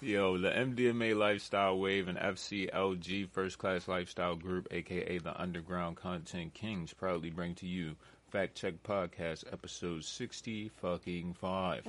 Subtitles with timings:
[0.00, 6.54] Yo, the MDMA Lifestyle Wave and FCLG First Class Lifestyle Group, aka the Underground Content
[6.54, 7.96] Kings, proudly bring to you
[8.30, 11.82] Fact Check Podcast, episode 60 fucking 5.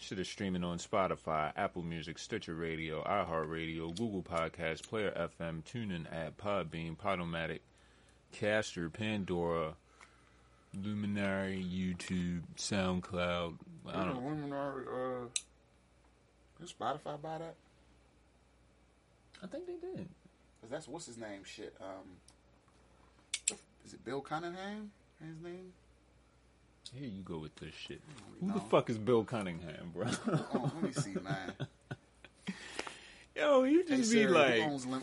[0.00, 6.06] Shit is streaming on Spotify, Apple Music, Stitcher Radio, iHeartRadio, Google Podcasts, Player FM, TuneIn
[6.12, 7.60] app, Podbean, Podomatic,
[8.32, 9.74] Caster, Pandora,
[10.82, 13.58] Luminary, YouTube, SoundCloud.
[13.86, 14.28] I don't know.
[14.28, 15.26] Luminary, uh,
[16.62, 17.54] did Spotify buy that?
[19.42, 20.08] I think they did.
[20.60, 21.42] Cause that's what's his name?
[21.44, 21.74] Shit.
[21.80, 24.92] Um, is it Bill Cunningham?
[25.20, 25.72] His name?
[26.94, 28.00] Here you go with this shit.
[28.40, 30.06] don't Who the fuck is Bill Cunningham, bro?
[30.54, 31.52] Oh, let me see, man.
[33.36, 34.32] Yo, you Hey, just be Siri, who
[34.70, 35.02] like, Lim-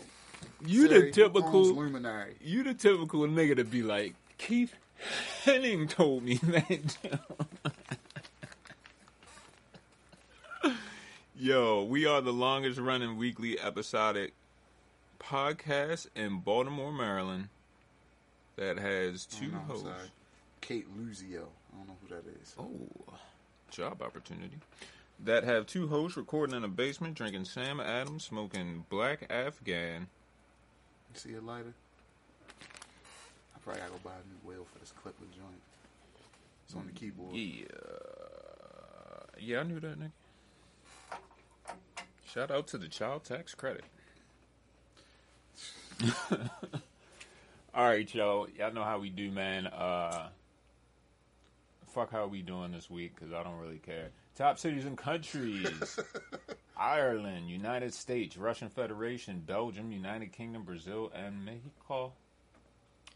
[0.64, 2.36] you Siri, the typical, Luminary.
[2.40, 4.72] you the typical nigga to be like, Keith
[5.44, 6.96] Henning told me that.
[11.40, 14.34] Yo, we are the longest running weekly episodic
[15.18, 17.48] podcast in Baltimore, Maryland
[18.56, 19.84] that has two hosts.
[19.84, 20.10] sorry.
[20.60, 21.44] Kate Luzio.
[21.72, 22.54] I don't know who that is.
[22.58, 23.14] Oh,
[23.70, 24.58] job opportunity.
[25.24, 30.08] That have two hosts recording in a basement, drinking Sam Adams, smoking black Afghan.
[31.14, 31.72] See a lighter?
[33.54, 35.62] I probably gotta go buy a new wheel for this clipper joint.
[36.66, 37.34] It's on the keyboard.
[37.34, 37.64] Yeah,
[39.38, 40.10] yeah, I knew that nigga.
[42.32, 43.82] Shout out to the child tax credit.
[47.74, 48.46] All right, y'all.
[48.56, 49.66] Y'all know how we do, man.
[49.66, 50.28] Uh,
[51.88, 54.10] fuck how we doing this week because I don't really care.
[54.36, 55.98] Top cities and countries:
[56.76, 62.12] Ireland, United States, Russian Federation, Belgium, United Kingdom, Brazil, and Mexico.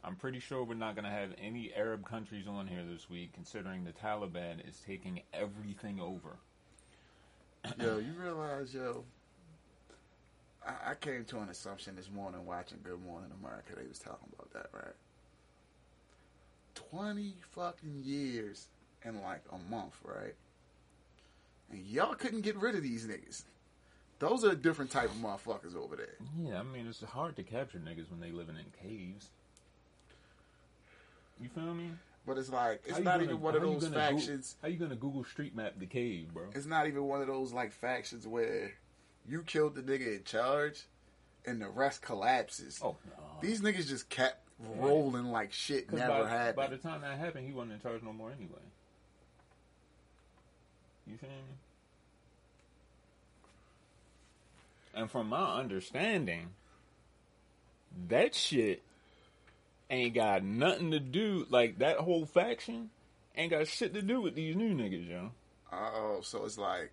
[0.03, 3.33] I'm pretty sure we're not going to have any Arab countries on here this week,
[3.33, 6.37] considering the Taliban is taking everything over.
[7.81, 9.05] Yo, you realize, yo,
[10.67, 13.73] I, I came to an assumption this morning watching Good Morning America.
[13.77, 14.95] They was talking about that, right?
[16.75, 18.69] Twenty fucking years
[19.05, 20.35] in like a month, right?
[21.71, 23.45] And y'all couldn't get rid of these niggas.
[24.19, 26.17] Those are a different type of motherfuckers over there.
[26.39, 29.31] Yeah, I mean, it's hard to capture niggas when they living in caves.
[31.41, 31.91] You feel me?
[32.27, 34.57] But it's like it's not gonna- even one of those factions.
[34.63, 36.51] how you gonna Google Street Map the cave, bro?
[36.55, 38.73] It's not even one of those like factions where
[39.29, 40.85] you killed the nigga in charge
[41.45, 42.81] and the rest collapses.
[42.83, 43.13] Oh no.
[43.43, 46.57] These niggas just kept rolling like shit never by, happened.
[46.57, 48.61] by the time that happened, he wasn't in charge no more anyway.
[51.07, 51.35] You feel me?
[54.95, 56.55] And from my understanding,
[58.09, 58.83] that shit
[59.91, 61.47] ain't got nothing to do.
[61.51, 62.91] Like that whole faction
[63.37, 65.31] ain't got shit to do with these new niggas, yo.
[65.73, 66.93] Oh, so it's like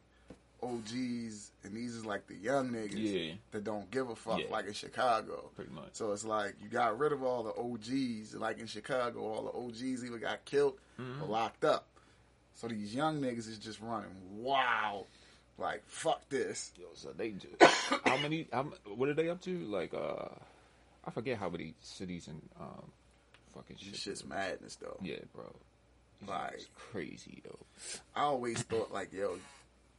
[0.64, 2.94] OGs, and these is like the young niggas
[3.30, 3.34] Yeah.
[3.52, 4.46] that don't give a fuck, Yeah.
[4.52, 5.50] like in Chicago.
[5.56, 5.90] Pretty much.
[5.94, 9.58] So it's like you got rid of all the OGs, like in Chicago, all the
[9.58, 11.24] OGs either got killed Mm-hmm.
[11.24, 11.88] or locked up.
[12.54, 15.08] So these young niggas is just running wild,
[15.58, 16.72] like fuck this.
[16.80, 17.56] Yo, so they just
[18.06, 18.48] how many?
[18.54, 18.64] How,
[18.96, 19.58] what are they up to?
[19.66, 20.28] Like, uh,
[21.06, 22.92] I forget how many cities and um,
[23.56, 23.94] fucking shit.
[23.94, 24.98] This shit's madness though.
[25.02, 25.54] Yeah, bro.
[26.28, 27.66] Like- crazy though.
[28.16, 29.38] I always thought like, yo,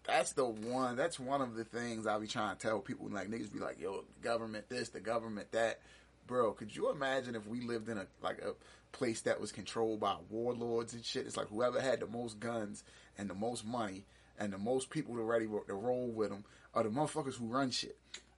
[0.05, 0.97] that's the one.
[0.97, 3.09] That's one of the things I be trying to tell people.
[3.11, 5.81] Like niggas be like, yo, the government this, the government that.
[6.29, 8.53] Bro, could you imagine if we lived in a like a
[8.97, 11.27] place that was controlled by warlords and shit?
[11.27, 12.85] It's like whoever had the most guns
[13.19, 14.05] and the most money
[14.39, 17.71] and the most people to ready to roll with them are the motherfuckers who run
[17.73, 17.97] shit.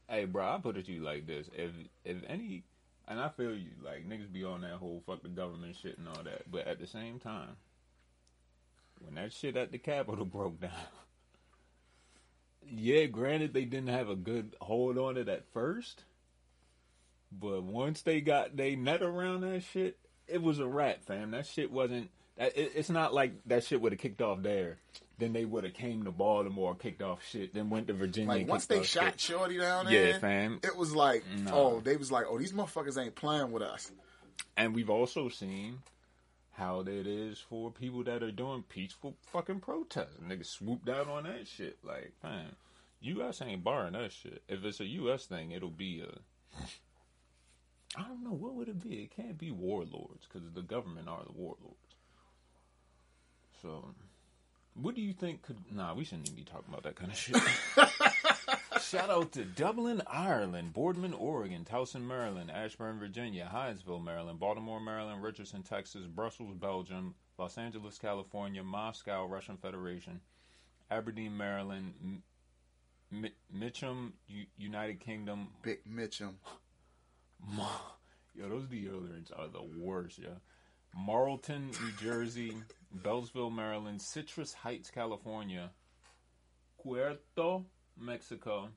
[0.08, 1.70] Hey, bro, I put it to you like this: if
[2.04, 2.64] if any,
[3.08, 6.08] and I feel you, like niggas be on that whole fuck the government shit and
[6.08, 7.56] all that, but at the same time,
[9.00, 10.70] when that shit at the Capitol broke down,
[12.66, 16.04] yeah, granted they didn't have a good hold on it at first,
[17.32, 21.30] but once they got they net around that shit, it was a wrap, fam.
[21.30, 22.10] That shit wasn't.
[22.36, 24.78] It's not like that shit would have kicked off there.
[25.18, 28.28] Then they would have came to Baltimore, kicked off shit, then went to Virginia.
[28.28, 29.20] Like once they shot shit.
[29.20, 30.58] Shorty down Yeah, there, fam.
[30.64, 31.50] it was like, Nah.
[31.54, 33.92] oh, they was like, oh, these motherfuckers ain't playing with us.
[34.56, 35.78] And we've also seen
[36.52, 40.16] how it is for people that are doing peaceful fucking protests.
[40.24, 41.78] Niggas swooped down on that shit.
[41.84, 42.56] Like, man,
[43.02, 43.40] U.S.
[43.40, 44.42] ain't barring that shit.
[44.48, 45.26] If it's a U.S.
[45.26, 46.58] thing, it'll be a.
[47.96, 49.02] I don't know what would it be.
[49.02, 51.83] It can't be warlords because the government are the warlords.
[53.64, 53.82] So,
[54.74, 55.56] what do you think could?
[55.72, 57.36] Nah, we shouldn't even be talking about that kind of shit.
[58.82, 65.22] Shout out to Dublin, Ireland, Boardman, Oregon, Towson, Maryland, Ashburn, Virginia, Hyattsville, Maryland, Baltimore, Maryland,
[65.22, 70.20] Richardson, Texas, Brussels, Belgium, Los Angeles, California, Moscow, Russian Federation,
[70.90, 72.22] Aberdeen, Maryland, M-
[73.24, 75.48] M- Mitcham, U- United Kingdom.
[75.62, 76.34] Big Mitchum.
[78.34, 80.28] Yo, those deodorants are the worst, yo.
[80.96, 82.54] Marlton, New Jersey,
[83.02, 85.70] Beltsville, Maryland, Citrus Heights, California,
[86.82, 87.64] Puerto,
[87.98, 88.68] Mexico,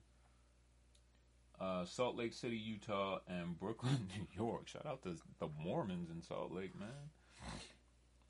[1.60, 4.68] uh, Salt Lake City, Utah, and Brooklyn, New York.
[4.68, 6.88] Shout out to the Mormons in Salt Lake, man.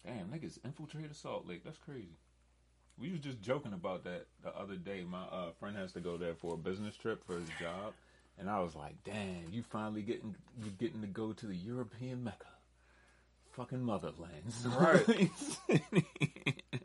[0.05, 1.65] Damn, niggas infiltrated Salt Lake.
[1.65, 2.19] That's crazy.
[2.99, 5.05] We was just joking about that the other day.
[5.09, 7.93] My uh, friend has to go there for a business trip for his job,
[8.39, 12.25] and I was like, "Damn, you finally getting you getting to go to the European
[12.25, 12.47] Mecca,
[13.59, 15.31] fucking motherlands." Right.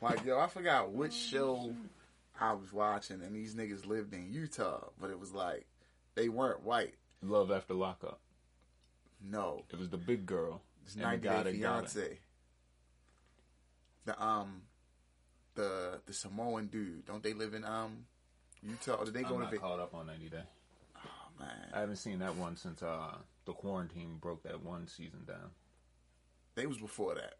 [0.00, 1.74] Like, yo, I forgot which show
[2.40, 5.64] I was watching, and these niggas lived in Utah, but it was like
[6.16, 6.94] they weren't white.
[7.22, 8.18] Love after lockup.
[9.24, 10.60] No, It was the big girl.
[10.84, 11.52] it's the 90 guy Day.
[11.52, 12.18] Fiance.
[14.06, 14.62] The um,
[15.54, 17.06] the the Samoan dude.
[17.06, 18.06] Don't they live in um
[18.60, 18.94] Utah?
[18.94, 19.42] Or did they I'm go to?
[19.42, 20.42] not Vic- caught up on 90 Day.
[21.42, 25.50] Man, I haven't seen that one since uh, the quarantine broke that one season down.
[26.54, 27.34] they was before that.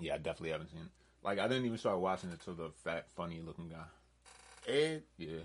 [0.00, 0.88] Yeah, I definitely haven't seen it.
[1.24, 3.84] Like, I didn't even start watching it till the fat, funny looking guy.
[4.72, 5.38] Ed, Yeah.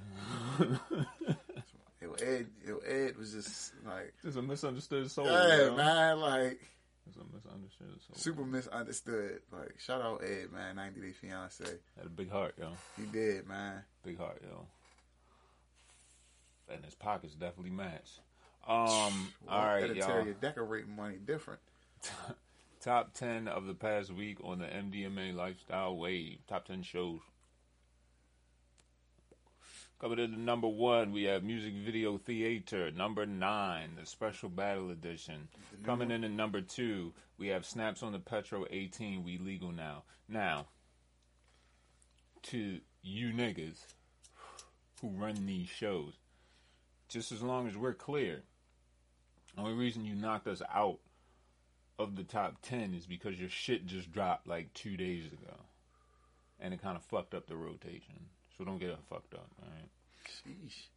[2.01, 5.25] yo, Ed, yo, Ed was just like, It's a misunderstood soul.
[5.25, 6.59] yeah, man, like
[7.07, 8.15] It's a misunderstood soul.
[8.15, 9.39] super misunderstood.
[9.51, 11.63] Like, shout out Ed, man, 90 Day Fiance.
[11.97, 12.69] Had a big heart, yo.
[12.97, 13.83] He did, man.
[14.03, 14.65] Big heart, yo.
[16.69, 18.19] And his pockets definitely match.
[18.67, 20.07] Um, all right, y'all.
[20.07, 21.59] tell you decorating money different.
[22.81, 26.39] Top 10 of the past week on the MDMA Lifestyle Wave.
[26.47, 27.19] Top 10 shows.
[30.03, 32.91] Coming in at number one, we have Music Video Theater.
[32.91, 35.47] Number nine, the Special Battle Edition.
[35.85, 39.23] Coming in at number two, we have Snaps on the Petro 18.
[39.23, 40.03] We legal now.
[40.27, 40.67] Now,
[42.43, 43.77] to you niggas
[45.01, 46.15] who run these shows,
[47.13, 48.41] just as long as we're clear,
[49.55, 50.97] The only reason you knocked us out
[51.99, 55.55] of the top 10 is because your shit just dropped like two days ago.
[56.59, 58.27] And it kind of fucked up the rotation.
[58.57, 59.89] So don't get it fucked up, alright?
[60.27, 60.87] Sheesh.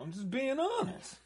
[0.00, 1.16] I'm just being honest.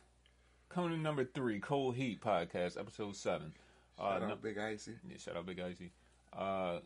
[0.69, 3.53] Coming to number three, Cold Heat Podcast, episode seven.
[3.99, 4.93] Uh, Shout nu- out Big Icy.
[5.09, 5.91] yeah, shout out Big Icy.
[6.37, 6.81] Uh,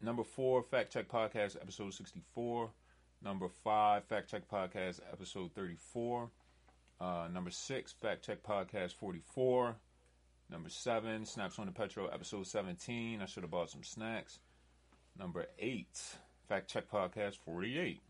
[0.00, 2.70] number four, Fact Check Podcast, episode 64.
[3.24, 6.28] Number five, Fact Check Podcast, episode 34.
[7.00, 9.76] Uh, number six, Fact Check Podcast 44.
[10.50, 13.22] Number seven, Snaps on the Petro, episode 17.
[13.22, 14.38] I should have bought some snacks.
[15.18, 15.98] Number eight,
[16.48, 18.00] Fact Check Podcast 48.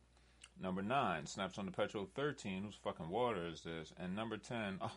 [0.60, 2.64] Number nine, Snaps on the Petro 13.
[2.64, 3.92] Whose fucking water is this?
[3.98, 4.90] And number 10, oh,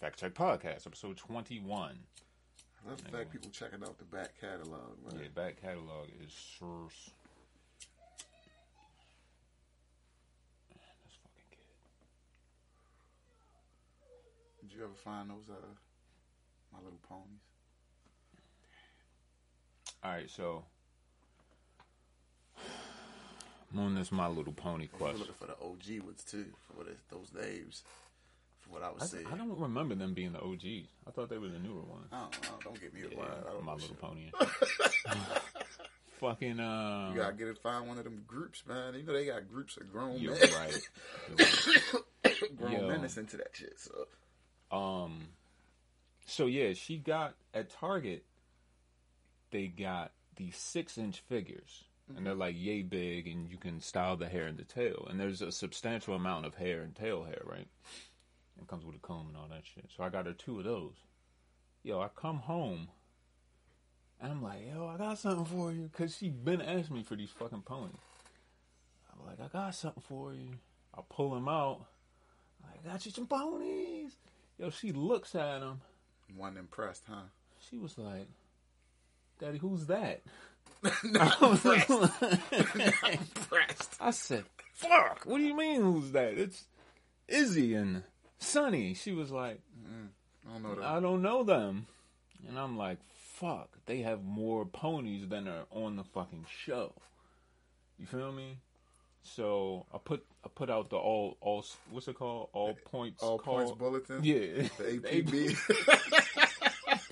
[0.00, 1.98] Fact Check Podcast, episode 21.
[2.86, 5.20] I love the fact people checking out the back catalog, man.
[5.20, 7.10] Yeah, back catalog is source.
[11.04, 11.58] This fucking kid.
[14.68, 15.54] Did you ever find those uh
[16.72, 17.40] My Little Ponies?
[20.02, 20.64] All right, so
[23.72, 25.18] I'm on this My Little Pony I was question.
[25.20, 26.46] looking for the OG ones too,
[26.76, 27.82] for those names.
[28.60, 29.26] For what I was I, saying.
[29.32, 30.88] I don't remember them being the OGs.
[31.06, 32.08] I thought they were the newer ones.
[32.12, 32.58] I don't know.
[32.64, 33.28] Don't get me a Yeah, line.
[33.48, 33.94] I don't My Little.
[33.96, 34.30] Pony.
[36.20, 37.10] Fucking um.
[37.14, 37.58] You gotta get it.
[37.62, 38.94] Find one of them groups, man.
[38.94, 40.40] You know they got groups of grown You're men.
[40.56, 40.88] right.
[41.28, 41.36] You're
[42.24, 42.56] right.
[42.56, 42.88] grown Yo.
[42.88, 43.78] men into that shit.
[43.78, 44.06] So
[44.70, 45.28] Um.
[46.26, 48.24] So yeah, she got at Target.
[49.50, 54.28] They got these six-inch figures, and they're like yay big, and you can style the
[54.28, 55.06] hair and the tail.
[55.08, 57.68] And there's a substantial amount of hair and tail hair, right?
[58.60, 59.88] It comes with a comb and all that shit.
[59.96, 60.94] So I got her two of those.
[61.84, 62.88] Yo, I come home,
[64.20, 67.14] and I'm like, yo, I got something for you, cause she been asking me for
[67.14, 67.94] these fucking ponies.
[69.12, 70.50] I'm like, I got something for you.
[70.92, 71.86] I pull them out.
[72.64, 74.16] I got you some ponies.
[74.58, 75.80] Yo, she looks at him.
[76.34, 77.22] one impressed, huh?
[77.68, 78.28] She was like,
[79.38, 80.22] Daddy, who's that?
[81.04, 81.88] Not impressed.
[81.90, 82.22] Not
[82.52, 83.96] impressed.
[84.00, 84.44] I said,
[84.74, 86.34] Fuck, what do you mean who's that?
[86.38, 86.64] It's
[87.28, 88.02] Izzy and
[88.38, 88.94] Sonny.
[88.94, 90.08] She was like, mm,
[90.46, 90.84] I don't know that.
[90.84, 91.86] I don't know them.
[92.46, 96.92] And I'm like, fuck, they have more ponies than are on the fucking show.
[97.98, 98.58] You feel me?
[99.22, 103.38] So I put I put out the all all what's it called all points All
[103.38, 103.56] call.
[103.56, 104.20] points bulletin.
[104.22, 105.56] yeah The APB.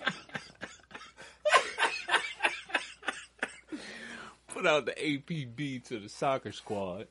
[4.48, 7.06] put out the APB to the soccer squad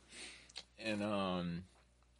[0.83, 1.63] and um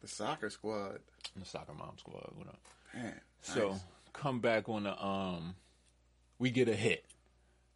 [0.02, 0.98] the soccer squad.
[1.36, 2.58] the soccer mom squad what up
[2.94, 3.20] Man.
[3.40, 3.80] so nice.
[4.12, 5.54] come back on the um
[6.38, 7.04] we get a hit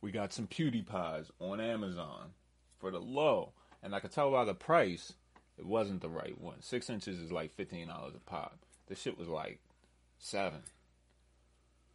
[0.00, 2.30] we got some PewDiePies on Amazon
[2.78, 3.50] for the low,
[3.82, 5.12] and I could tell by the price
[5.58, 6.62] it wasn't the right one.
[6.62, 8.58] Six inches is like fifteen dollars a pop.
[8.86, 9.60] This shit was like
[10.18, 10.60] seven.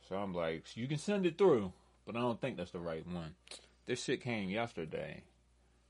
[0.08, 1.72] So I'm like, you can send it through,
[2.06, 3.36] but I don't think that's the right one.
[3.86, 5.24] This shit came yesterday.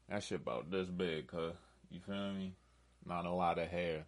[0.10, 1.54] That shit about this big, cuz.
[1.90, 2.54] You feel me?
[3.06, 4.06] Not a lot of hair.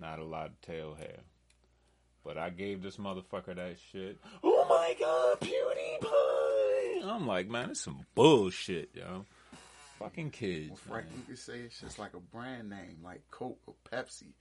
[0.00, 1.18] Not a lot of tail hair.
[2.24, 4.18] But I gave this motherfucker that shit.
[4.42, 7.08] Oh my god, PewDiePie!
[7.08, 9.24] I'm like, man, it's some bullshit, yo.
[9.98, 10.68] Fucking kids.
[10.70, 11.14] Well, Frank, man.
[11.18, 14.32] you could say it's just like a brand name, like Coke or Pepsi.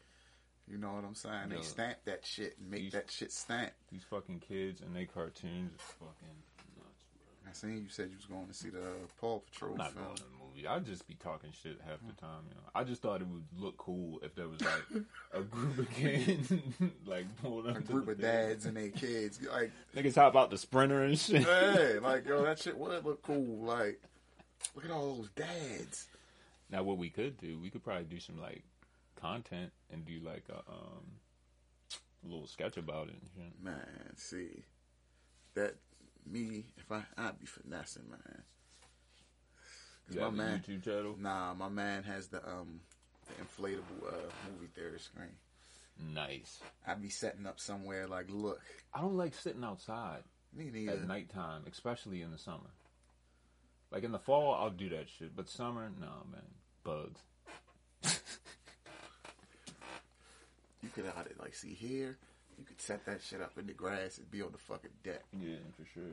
[0.68, 1.52] You know what I'm saying?
[1.52, 1.58] Yo.
[1.58, 3.72] They stamp that shit and make These- that shit stamp.
[3.92, 6.36] These fucking kids and they cartoons is fucking
[6.78, 7.50] nuts, bro.
[7.50, 9.94] I seen you said you was going to see the uh, Paw Patrol I'm not
[9.94, 10.06] film.
[10.06, 10.68] going to the movie.
[10.68, 12.62] I'd just be talking shit half the time, you know.
[12.74, 16.52] I just thought it would look cool if there was like a group of kids
[17.06, 20.58] like pulled up A group of dads and their kids, like, Niggas hop out the
[20.58, 21.44] sprinter and shit.
[21.44, 23.60] hey, like yo, that shit would look cool.
[23.66, 24.02] Like,
[24.76, 26.08] look at all those dads.
[26.70, 28.64] Now, what we could do, we could probably do some like
[29.20, 31.06] content and do like a um
[32.24, 33.16] a little sketch about it.
[33.16, 33.64] And shit.
[33.64, 34.64] Man, see
[35.54, 35.76] that
[36.26, 38.44] me if I I'd be finessing, man.
[40.08, 41.16] 'Cause You my man, YouTube channel.
[41.20, 42.80] nah, my man has the um
[43.28, 45.36] the inflatable uh, movie theater screen.
[46.14, 46.60] Nice.
[46.86, 48.62] I'd be setting up somewhere like, look,
[48.94, 50.98] I don't like sitting outside me at neither.
[51.06, 52.70] nighttime, especially in the summer.
[53.96, 56.42] Like in the fall, I'll do that shit, but summer, no, man,
[56.84, 57.22] bugs.
[60.84, 62.18] You could out it like see here.
[62.60, 65.24] You could set that shit up in the grass and be on the fucking deck.
[65.32, 66.04] Yeah, for sure.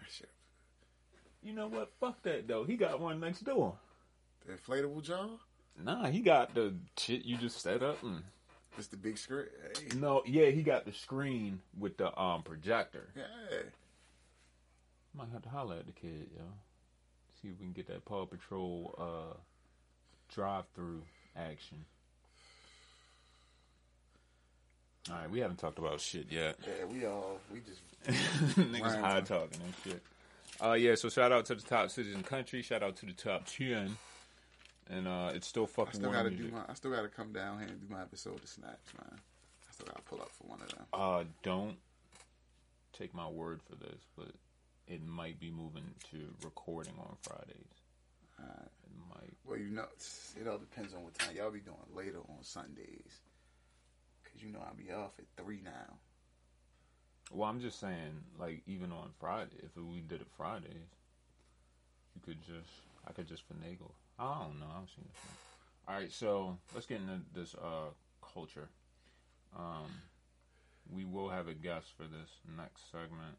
[0.00, 0.30] That shit.
[1.42, 1.92] You know what?
[2.00, 2.64] Fuck that though.
[2.64, 3.74] He got one next door.
[4.46, 5.28] The inflatable jaw.
[5.78, 8.22] Nah, he got the shit you just set up and.
[8.76, 9.46] Just the big screen.
[9.78, 13.08] Hey, No, yeah, he got the screen with the um projector.
[13.14, 13.58] yeah.
[15.14, 16.42] Might have to holler at the kid, yo.
[17.42, 19.36] See if we can get that Paw Patrol uh
[20.32, 21.02] drive through
[21.36, 21.84] action.
[25.10, 26.56] Alright, we haven't talked about shit yet.
[26.66, 27.80] Yeah, we all we just
[28.58, 29.00] Niggas Right.
[29.00, 30.02] high talking and shit.
[30.60, 33.06] Uh yeah, so shout out to the top cities in the country, shout out to
[33.06, 33.96] the top ten.
[34.88, 35.94] And uh it's still fucking.
[35.94, 38.42] I still gotta do my I still gotta come down here and do my episode
[38.42, 39.18] of Snaps, man.
[39.68, 40.84] I still gotta pull up for one of them.
[40.92, 41.76] Uh don't
[42.92, 44.28] take my word for this, but
[44.86, 47.80] it might be moving to recording on Fridays.
[48.38, 49.86] It might Well, you know,
[50.40, 53.20] it all depends on what time y'all be doing later on Sundays.
[54.24, 55.98] Cause you know I'll be off at three now.
[57.32, 60.70] Well, I'm just saying, like, even on Friday, if we did it Fridays,
[62.14, 62.70] you could just,
[63.06, 63.90] I could just finagle.
[64.18, 64.66] I don't know.
[64.66, 65.22] I've seen this.
[65.88, 67.90] All right, so let's get into this uh,
[68.32, 68.68] culture.
[69.58, 69.90] Um,
[70.92, 73.36] we will have a guest for this next segment.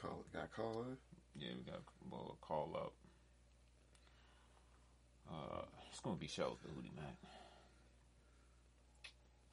[0.00, 0.96] Call got call her.
[1.36, 2.92] Yeah, we got a call up.
[5.30, 7.16] Uh, it's gonna be Shells the Hootie Mac.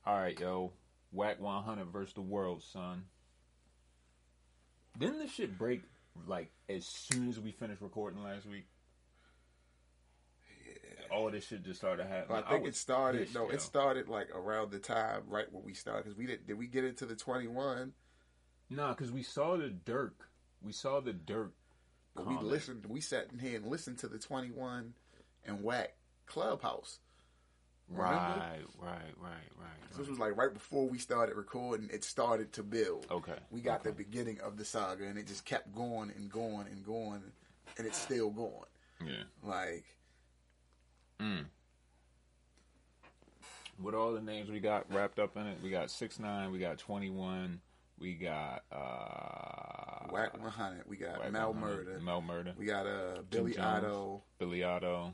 [0.06, 0.72] All right, yo,
[1.12, 3.06] Whack 100 versus the world, son.
[4.98, 5.82] Didn't this shit break
[6.28, 8.66] like as soon as we finished recording last week?
[10.66, 11.16] Yeah.
[11.16, 12.44] All this shit just started happening.
[12.46, 13.34] I think was it started.
[13.34, 13.50] no, yo.
[13.50, 16.04] it started like around the time right when we started.
[16.04, 16.48] Because we did.
[16.48, 17.94] Did we get into the twenty one?
[18.70, 20.30] Nah, because we saw the Dirk.
[20.66, 21.54] We saw the dirt.
[22.16, 22.86] But we listened.
[22.88, 24.94] We sat in here and listened to the twenty one
[25.46, 25.96] and whack
[26.26, 27.00] clubhouse.
[27.88, 28.46] Right, Remember?
[28.82, 29.70] right, right, right.
[29.92, 30.10] So this right.
[30.10, 31.90] was like right before we started recording.
[31.94, 33.06] It started to build.
[33.12, 33.36] Okay.
[33.52, 36.84] We got the beginning of the saga, and it just kept going and going and
[36.84, 37.22] going,
[37.78, 38.66] and it's still going.
[39.06, 39.24] Yeah.
[39.44, 39.84] Like
[41.20, 41.46] Mm.
[43.82, 46.60] With all the names we got wrapped up in it, we got six nine, we
[46.60, 47.62] got twenty one,
[48.00, 50.84] we got uh whack one hundred.
[50.88, 52.00] We got Whack Mel 100, Murder.
[52.00, 53.66] Mel Murder, We got uh Billy Jones.
[53.86, 54.24] Otto.
[54.38, 55.14] Billy Otto,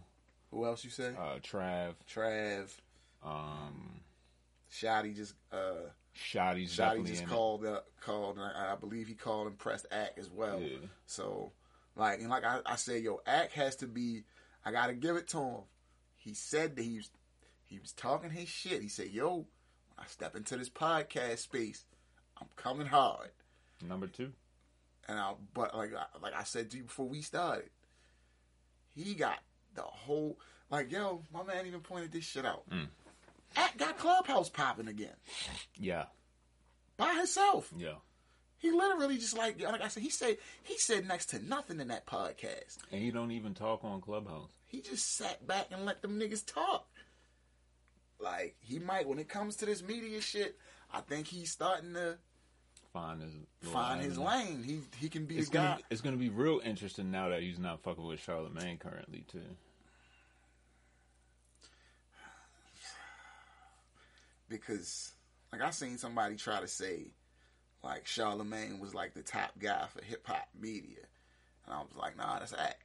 [0.51, 1.13] Who else you say?
[1.17, 2.69] uh, Trav, Trav.
[3.23, 4.01] um,
[4.71, 9.47] Shotti just uh Shotti's Shotti just called up called and I, I believe he called
[9.47, 10.59] and pressed Act as well.
[10.59, 10.77] Yeah.
[11.05, 11.51] So
[11.95, 14.23] like and like I, I said, yo, Act has to be
[14.65, 15.61] I gotta give it to him.
[16.17, 17.09] He said that he was
[17.65, 18.81] he was talking his shit.
[18.81, 19.45] He said, Yo, when
[19.97, 21.85] I step into this podcast space,
[22.41, 23.29] I'm coming hard.
[23.87, 24.31] Number two,
[25.07, 27.69] And I but like I- like I said to you before we started,
[28.95, 29.39] he got
[29.75, 30.37] the whole
[30.69, 32.69] like yo, my man even pointed this shit out.
[32.69, 32.87] Mm.
[33.55, 35.15] Act got Clubhouse popping again
[35.77, 36.05] yeah,
[36.97, 37.69] by himself.
[37.75, 37.95] yeah,
[38.59, 41.87] He literally just like like I said, he said he said next to nothing in
[41.89, 42.77] that podcast.
[42.91, 44.51] and he don't even talk on Clubhouse.
[44.67, 46.87] He just sat back and let them niggas talk.
[48.19, 50.57] Like he might when it comes to this media shit,
[50.93, 52.17] I think he's starting to
[52.93, 53.33] find his
[53.71, 54.63] find his lane.
[54.63, 55.79] He he can be It's the guy.
[55.89, 59.41] it's gonna be real interesting now that he's not fucking with Charlemagne currently too.
[64.49, 65.13] because
[65.51, 67.13] like I seen somebody try to say
[67.83, 70.99] like Charlemagne was like the top guy for hip hop media,
[71.65, 72.83] and I was like, nah, that's act.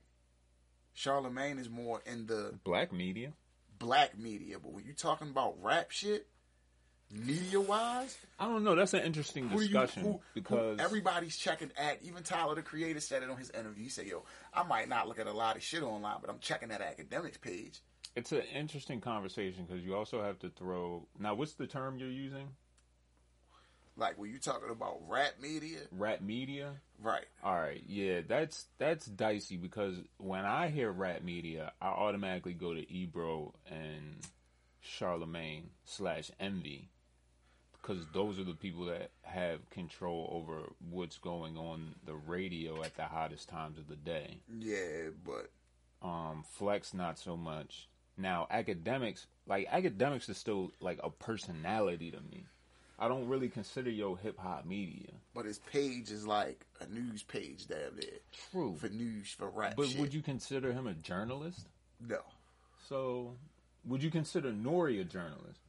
[0.94, 3.32] Charlemagne is more in the Black media.
[3.78, 6.26] black media, but when you talking about rap shit,
[7.10, 8.74] media wise, I don't know.
[8.74, 11.98] That's an interesting do you discussion who, because who, everybody's checking at.
[12.02, 13.84] Even Tyler the Creator said it on his interview.
[13.84, 16.38] He said, "Yo, I might not look at a lot of shit online, but I'm
[16.40, 17.80] checking that Akademiks page."
[18.16, 21.06] it's an interesting conversation because you also have to throw.
[21.18, 22.48] Now, what's the term you're using?
[23.98, 26.72] Like were you talking about rap media, Rap media.
[27.00, 27.24] right?
[27.42, 32.74] All right, yeah, that's that's dicey because when I hear rap media, I automatically go
[32.74, 34.18] to Ebro and
[34.80, 36.90] Charlemagne slash Envy
[37.86, 42.96] because those are the people that have control over what's going on the radio at
[42.96, 44.38] the hottest times of the day.
[44.58, 45.50] Yeah, but
[46.06, 47.88] Um, Flex not so much.
[48.16, 52.44] Now Akademiks, like Akademiks, is still like a personality to me.
[52.98, 55.10] I don't really consider your hip hop media.
[55.34, 58.18] but his page is like a news page damn near.
[58.50, 60.00] True, for news for rap but shit.
[60.00, 61.66] would you consider him a journalist?
[62.00, 62.20] No,
[62.88, 63.36] So,
[63.84, 65.60] would you consider Nori a journalist?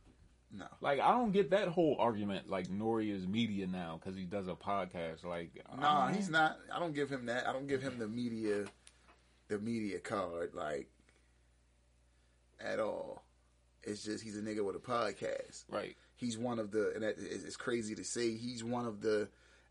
[0.52, 0.66] No.
[0.82, 2.50] Like, I don't get that whole argument.
[2.50, 5.26] Like, Nori is media now because he does a podcast.
[5.26, 6.58] Like, Nah, um, he's not.
[6.74, 7.48] I don't give him that.
[7.48, 8.66] I don't give him the media,
[9.50, 10.90] the media card like
[12.60, 13.24] at all.
[13.84, 15.66] It's just he's a nigga with a podcast.
[15.70, 15.96] right.
[16.16, 19.30] He's one of the, and it's crazy to say he's one of the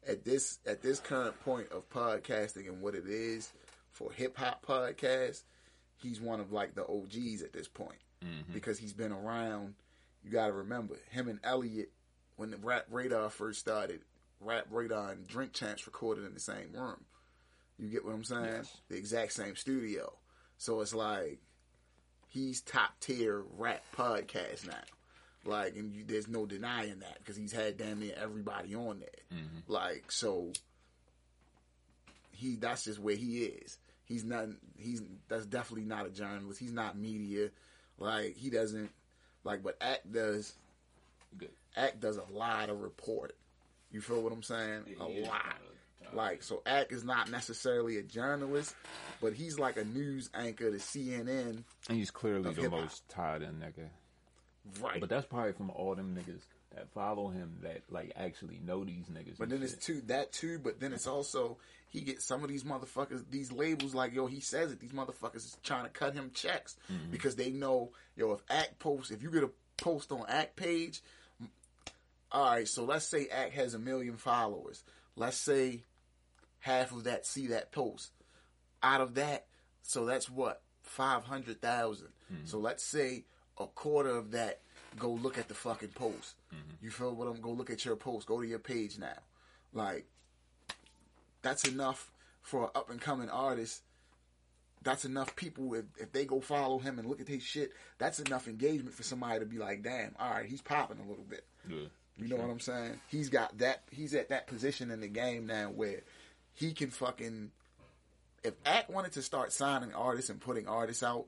[0.09, 3.52] at this at this current point of podcasting and what it is
[3.90, 5.42] for hip hop podcasts.
[5.97, 8.52] He's one of like the OGs at this point mm-hmm.
[8.52, 9.75] because he's been around.
[10.26, 11.92] You got to remember him and Elliott
[12.35, 14.00] when the Rap Radar first started.
[14.40, 17.04] Rap Radar and Drink Champs recorded in the same room.
[17.78, 18.45] You get what I'm saying?
[18.45, 18.76] Yes.
[18.88, 20.12] The exact same studio.
[20.59, 21.38] So it's like
[22.26, 24.75] he's top tier rap podcast now.
[25.45, 29.39] Like, and you, there's no denying that because he's had damn near everybody on there.
[29.39, 29.73] Mm-hmm.
[29.73, 30.50] Like, so
[32.32, 33.78] he that's just where he is.
[34.04, 34.49] He's not.
[34.76, 36.58] He's that's definitely not a journalist.
[36.58, 37.50] He's not media.
[37.97, 38.91] Like he doesn't
[39.47, 40.52] like, but Act does.
[41.39, 41.50] Good.
[41.76, 43.35] Act does a lot of report.
[43.93, 44.82] You feel what I'm saying?
[44.87, 45.43] He a is lot.
[45.43, 45.54] kind
[46.09, 48.75] of- Like so, Ack is not necessarily a journalist,
[49.21, 51.65] but he's like a news anchor to CNN.
[51.89, 52.80] And he's clearly the hip-hop.
[52.80, 53.89] most tied in nigga.
[54.80, 55.00] Right.
[55.00, 56.41] But that's probably from all them niggas
[56.75, 59.39] that follow him that, like, actually know these niggas.
[59.39, 59.80] But and then it's shit.
[59.82, 60.59] too that too.
[60.59, 61.56] But then it's also
[61.97, 64.26] he gets some of these motherfuckers these labels like yo.
[64.26, 64.80] He says it.
[64.80, 67.11] These motherfuckers is trying to cut him checks mm-hmm.
[67.11, 68.32] because they know yo.
[68.32, 71.00] If Act posts, if you get a post on Act page,
[72.30, 72.69] all right.
[72.69, 74.85] So let's say Act has a million followers.
[75.17, 75.85] Let's say
[76.59, 78.11] half of that see that post.
[78.82, 79.47] Out of that,
[79.80, 82.09] so that's what five hundred thousand.
[82.30, 82.45] Mm-hmm.
[82.45, 83.25] So let's say
[83.59, 84.61] a quarter of that
[84.99, 86.35] go look at the fucking post.
[86.54, 86.85] Mm-hmm.
[86.85, 87.41] You feel what I'm?
[87.41, 88.26] Go look at your post.
[88.26, 89.17] Go to your page now.
[89.73, 90.04] Like
[91.47, 92.11] that's enough
[92.43, 93.82] for an up and coming artist.
[94.82, 97.71] That's enough people if, if they go follow him and look at his shit.
[97.99, 101.25] That's enough engagement for somebody to be like, damn, all right, he's popping a little
[101.25, 101.45] bit.
[101.69, 101.87] Yeah.
[102.19, 103.00] You know what I'm saying?
[103.09, 103.82] He's got that.
[103.91, 106.00] He's at that position in the game now where
[106.52, 107.52] he can fucking.
[108.43, 111.26] If Act wanted to start signing artists and putting artists out,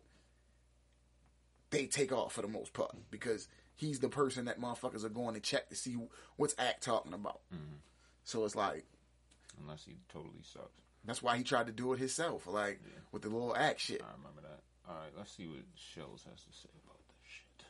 [1.70, 5.34] they take off for the most part because he's the person that motherfuckers are going
[5.34, 5.96] to check to see
[6.36, 7.40] what's Act talking about.
[7.54, 7.76] Mm-hmm.
[8.24, 8.84] So it's like
[9.60, 10.82] Unless he totally sucks.
[11.04, 12.80] that's why he tried to do it himself, like
[13.12, 14.02] with the little Act shit.
[14.02, 14.60] I remember that.
[14.88, 17.64] All right, let's see what Shells has to say about this shit.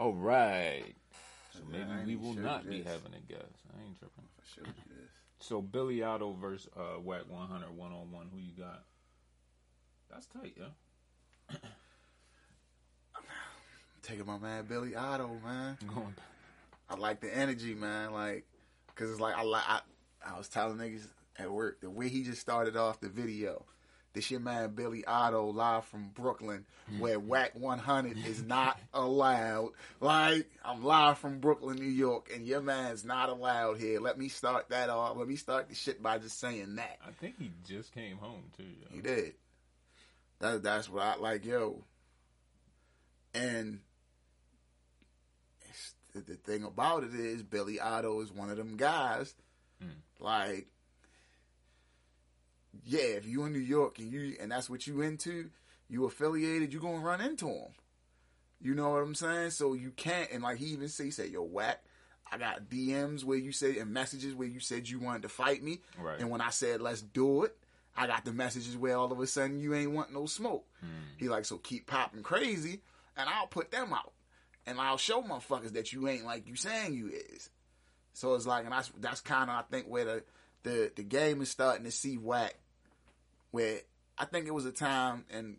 [0.00, 0.94] All right.
[1.52, 3.44] So maybe we will sure not be having a guest.
[3.76, 4.24] I ain't tripping.
[4.24, 5.10] I showed you this.
[5.40, 8.30] So Billy Otto versus uh, Whack 100 one on one.
[8.32, 8.84] Who you got?
[10.10, 11.56] That's tight, yeah.
[14.02, 15.76] Taking my man Billy Otto, man.
[15.86, 16.14] Going
[16.88, 18.14] I like the energy, man.
[18.14, 18.46] Like,
[18.94, 19.80] cause it's like I like I,
[20.26, 21.08] I was telling niggas
[21.38, 23.66] at work the way he just started off the video.
[24.12, 26.98] This your man Billy Otto live from Brooklyn, hmm.
[26.98, 29.70] where Whack 100 is not allowed.
[30.00, 34.00] Like I'm live from Brooklyn, New York, and your man's not allowed here.
[34.00, 35.16] Let me start that off.
[35.16, 36.98] Let me start the shit by just saying that.
[37.06, 38.64] I think he just came home too.
[38.64, 38.88] Yo.
[38.92, 39.34] He did.
[40.40, 41.84] That, that's what I like, yo.
[43.32, 43.80] And
[46.14, 49.34] the, the thing about it is, Billy Otto is one of them guys.
[49.80, 49.88] Hmm.
[50.18, 50.66] Like,
[52.84, 55.50] yeah, if you in New York and you and that's what you into,
[55.88, 57.68] you affiliated, you gonna run into him.
[58.60, 59.50] You know what I'm saying?
[59.50, 60.30] So you can't.
[60.30, 61.82] And like he even say, he said, "Yo, whack."
[62.32, 65.64] I got DMs where you said and messages where you said you wanted to fight
[65.64, 66.20] me, Right.
[66.20, 67.56] and when I said let's do it,
[67.96, 70.64] I got the messages where all of a sudden you ain't want no smoke.
[70.80, 70.86] Hmm.
[71.16, 72.82] He like so keep popping crazy,
[73.16, 74.12] and I'll put them out,
[74.64, 77.50] and I'll show motherfuckers that you ain't like you saying you is.
[78.12, 80.24] So it's like, and that's that's kind of I think where the
[80.62, 82.54] the the game is starting to see whack.
[83.50, 83.80] Where
[84.16, 85.56] I think it was a time in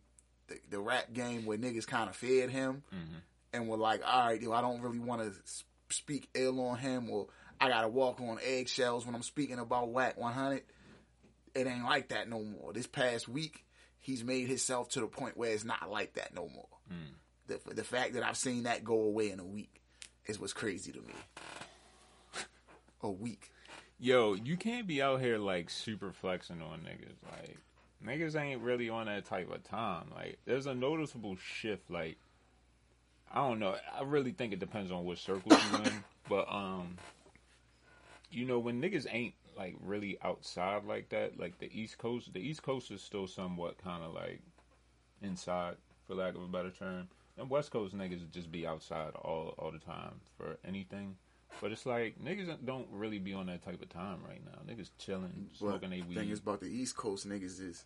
[0.47, 3.17] the, the rap game where niggas kind of feared him mm-hmm.
[3.53, 5.39] and were like, all right, yo, I don't really want to
[5.89, 7.27] speak ill on him, or
[7.59, 10.63] I gotta walk on eggshells when I'm speaking about whack 100.
[11.53, 12.71] It ain't like that no more.
[12.71, 13.65] This past week,
[13.99, 16.67] he's made himself to the point where it's not like that no more.
[16.91, 17.15] Mm.
[17.47, 19.81] The the fact that I've seen that go away in a week
[20.25, 21.13] is what's crazy to me.
[23.03, 23.50] A week.
[24.03, 27.21] Yo, you can't be out here like super flexing on niggas.
[27.31, 27.57] Like
[28.03, 30.05] niggas ain't really on that type of time.
[30.15, 31.87] Like there's a noticeable shift.
[31.87, 32.17] Like
[33.31, 33.75] I don't know.
[33.95, 36.03] I really think it depends on what circles you're in.
[36.29, 36.95] But um,
[38.31, 42.39] you know when niggas ain't like really outside like that, like the East Coast, the
[42.39, 44.39] East Coast is still somewhat kind of like
[45.21, 45.75] inside,
[46.07, 47.09] for lack of a better term.
[47.37, 51.17] And West Coast niggas just be outside all all the time for anything.
[51.59, 54.73] But it's like niggas don't really be on that type of time right now.
[54.73, 57.85] Niggas chilling, smoking they thing is about the East Coast niggas is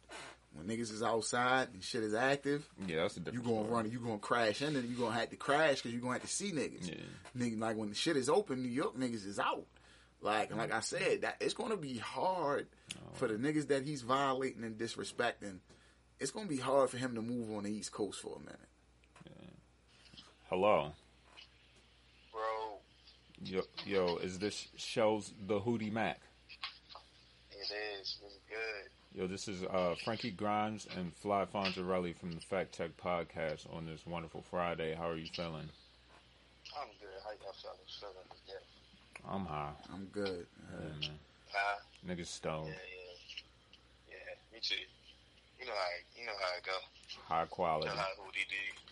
[0.53, 3.45] when niggas is outside and shit is active, yeah, that's a you different.
[3.45, 3.73] gonna story.
[3.73, 6.21] run, you gonna crash in, and you gonna have to crash because you gonna have
[6.21, 6.89] to see niggas.
[6.89, 6.95] Yeah.
[7.37, 9.65] Nigga, like when the shit is open, New York niggas is out.
[10.21, 12.99] Like, and like I said, that it's gonna be hard oh.
[13.13, 15.59] for the niggas that he's violating and disrespecting.
[16.19, 18.59] It's gonna be hard for him to move on the East Coast for a minute.
[20.49, 20.93] Hello, Bro,
[23.43, 26.19] yo, yo, is this show's the Hootie Mac?
[27.51, 28.17] it is.
[28.25, 29.19] It's good.
[29.19, 33.85] Yo, this is uh, Frankie Grimes and Fly Fonzarelli from the Fact Check Podcast on
[33.85, 34.93] this wonderful Friday.
[34.93, 35.69] How are you feeling?
[36.77, 37.09] I'm good.
[37.23, 38.65] How y'all fellas feeling today?
[39.27, 39.71] I'm high.
[39.93, 40.45] I'm good.
[40.73, 41.19] Yeah, man.
[41.51, 41.77] Huh?
[42.05, 42.67] Niggas Yeah, stoned.
[42.67, 44.11] yeah.
[44.11, 44.75] Yeah, me too.
[45.59, 46.77] You know how you know how it go.
[47.27, 47.87] High You quality.
[47.87, 48.84] know how Hootie do.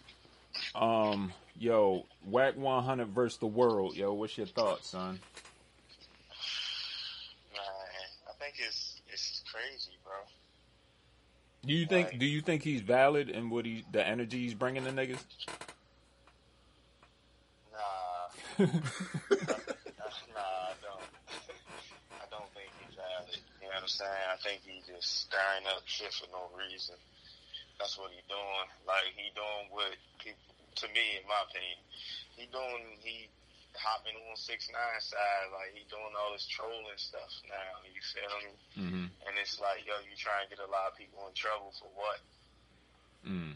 [0.76, 3.96] Um, yo, Whack 100 versus the world.
[3.96, 5.20] Yo, what's your thoughts, son?
[7.54, 7.62] Man,
[8.28, 10.14] I think it's it's crazy, bro.
[11.66, 12.10] Do you think?
[12.10, 12.20] Right.
[12.20, 15.20] Do you think he's valid and what he, the energy he's bringing the niggas?
[17.72, 17.80] Nah,
[18.60, 18.68] nah, I
[20.84, 21.04] don't.
[22.12, 23.38] I don't think he's valid.
[23.62, 24.12] You know what I'm saying?
[24.12, 26.96] I think he's just stirring up shit for no reason.
[27.80, 28.68] That's what he doing.
[28.88, 30.40] Like he doing what people,
[30.82, 31.80] to me, in my opinion,
[32.38, 33.28] he doing he
[33.76, 35.48] hopping on six nine side.
[35.52, 37.82] Like he doing all this trolling stuff now.
[37.90, 38.54] You feel me?
[38.78, 39.08] Mm-hmm.
[39.26, 41.90] And it's like, yo, you trying to get a lot of people in trouble for
[41.96, 42.20] what?
[43.28, 43.54] Mm.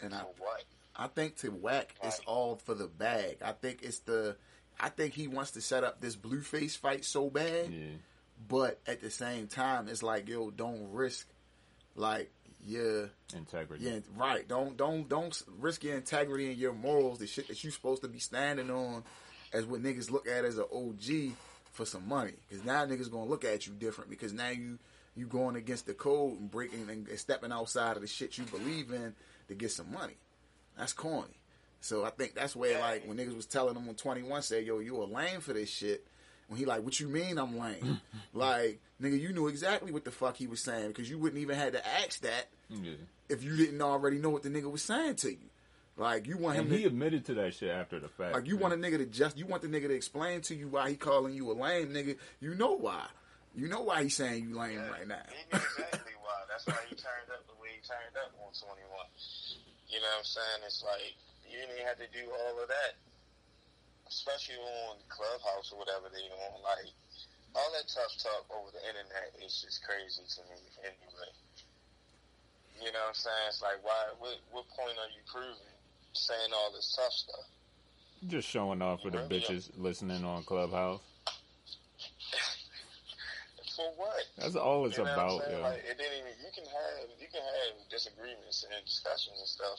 [0.00, 0.64] And I, what?
[0.94, 3.38] I think to whack, it's all for the bag.
[3.44, 4.36] I think it's the,
[4.78, 7.70] I think he wants to set up this Blueface fight so bad.
[7.70, 7.96] Yeah.
[8.48, 11.26] But at the same time, it's like, yo, don't risk,
[11.94, 12.30] like,
[12.66, 13.84] your, Integrity.
[13.84, 14.46] yeah, right.
[14.46, 18.08] Don't, don't, don't risk your integrity and your morals, the shit that you supposed to
[18.08, 19.04] be standing on,
[19.52, 21.32] as what niggas look at as an OG
[21.72, 22.32] for some money.
[22.48, 24.78] Because now niggas gonna look at you different because now you,
[25.14, 28.90] you going against the code and breaking and stepping outside of the shit you believe
[28.92, 29.14] in
[29.48, 30.16] to get some money.
[30.76, 31.40] That's corny.
[31.80, 34.66] So I think that's where like when niggas was telling them when Twenty One said,
[34.66, 36.04] "Yo, you a lame for this shit."
[36.48, 38.38] When he like, "What you mean I'm lame?" Mm-hmm.
[38.38, 41.56] like, nigga, you knew exactly what the fuck he was saying because you wouldn't even
[41.56, 42.92] had to ask that Yeah.
[43.28, 45.50] if you didn't already know what the nigga was saying to you.
[45.98, 48.34] Like, you want him And to he admitted to that shit after the fact.
[48.34, 50.68] like you want a nigga to just you want the nigga to explain to you
[50.68, 52.16] why he calling you a lame nigga.
[52.38, 53.06] You know why.
[53.56, 55.24] You know why he's saying you lame right now.
[55.32, 56.36] He knew exactly why.
[56.52, 58.76] That's why he turned up the way he turned up on 21.
[59.88, 60.60] You know what I'm saying?
[60.66, 61.16] It's like,
[61.48, 62.92] you didn't even have to do all of that.
[64.08, 66.62] Especially on Clubhouse or whatever they on.
[66.62, 66.90] Like,
[67.54, 71.30] all that tough talk over the internet is just crazy to me anyway.
[72.78, 73.46] You know what I'm saying?
[73.48, 75.74] It's like, why, what, what point are you proving
[76.12, 77.48] saying all this tough stuff?
[78.26, 79.40] Just showing off for the Really?
[79.40, 81.00] bitches listening on Clubhouse.
[83.76, 84.24] for what?
[84.40, 85.60] That's all it's You know about, yo.
[85.60, 89.78] Like, it didn't even, you can have you can have disagreements and discussions and stuff.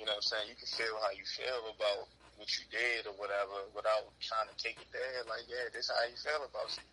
[0.00, 0.48] You know what I'm saying?
[0.48, 2.08] You can feel how you feel about
[2.44, 5.24] what you did or whatever without trying to take it there.
[5.26, 6.84] Like, yeah, this is how you feel about it.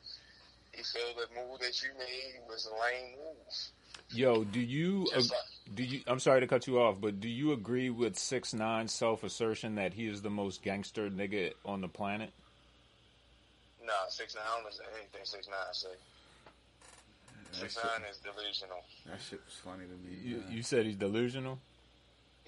[0.78, 4.18] You feel the move that you made was a lame move.
[4.18, 6.02] Yo, do you ag- like, do you?
[6.08, 9.76] I'm sorry to cut you off, but do you agree with six nine self assertion
[9.76, 12.32] that he is the most gangster nigga on the planet?
[13.86, 14.46] nah, six nine.
[14.48, 15.90] I don't listen to anything six nine say.
[17.52, 18.80] Six nine is delusional.
[19.08, 20.18] that shit was funny to me.
[20.24, 21.60] You, you said he's delusional.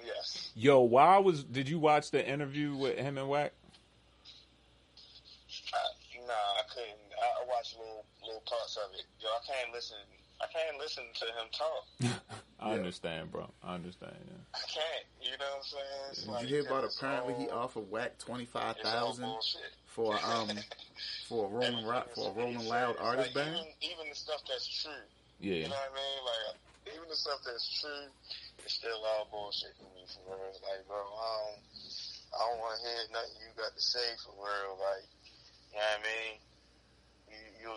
[0.05, 0.51] Yes.
[0.55, 1.43] Yo, why was?
[1.43, 3.53] Did you watch the interview with him and Whack?
[5.73, 5.77] I,
[6.27, 6.99] nah, I couldn't.
[7.21, 9.05] I, I watched little little parts of it.
[9.21, 9.97] Yo, I can't listen.
[10.41, 12.21] I can't listen to him talk.
[12.59, 12.75] I Yeah.
[12.79, 13.49] understand, bro.
[13.63, 14.15] I understand.
[14.27, 14.33] Yeah.
[14.53, 15.05] I can't.
[15.21, 16.09] You know what I'm saying?
[16.11, 18.91] It's Did like, you hear about it's apparently he offered whack twenty five it's all
[19.07, 19.61] thousand bullshit.
[19.87, 20.49] for um
[21.29, 23.67] for a rolling rock for a rolling it's loud like, artist even, band?
[23.81, 24.91] Even the stuff that's true.
[25.39, 25.55] Yeah.
[25.55, 26.23] You know what I mean?
[26.25, 26.55] Like
[26.87, 28.11] even the stuff that's true,
[28.63, 30.51] it's still all bullshit to me for real.
[30.63, 31.61] Like, bro, I don't,
[32.33, 34.75] I don't want to hear nothing you got to say for real.
[34.79, 35.07] Like,
[35.71, 36.33] you know what I mean?
[37.29, 37.71] You you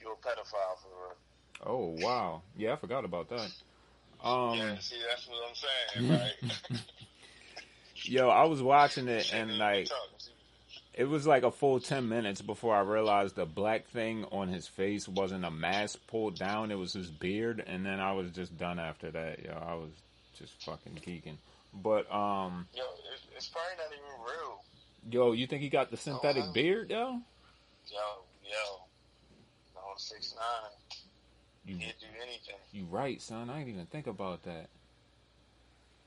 [0.00, 1.18] you're a pedophile for real.
[1.64, 2.42] Oh wow.
[2.56, 3.50] Yeah, I forgot about that.
[4.22, 6.08] Um, yeah, see, that's what I'm saying.
[6.08, 6.80] Like,
[8.04, 10.13] yo, I was watching it and like talk.
[10.94, 14.66] It was like a full ten minutes before I realized the black thing on his
[14.66, 17.62] face wasn't a mask pulled down; it was his beard.
[17.66, 19.44] And then I was just done after that.
[19.44, 19.90] Yo, I was
[20.38, 21.36] just fucking geeking.
[21.72, 22.84] But um, Yo,
[23.36, 24.62] it's probably not even real.
[25.10, 26.52] yo, you think he got the synthetic wow.
[26.52, 27.20] beard, yo?
[27.90, 27.98] Yo,
[28.44, 28.80] yo,
[29.74, 30.70] no six nine.
[31.66, 32.56] You He'd do anything.
[32.72, 33.48] you right, son.
[33.50, 34.68] I didn't even think about that.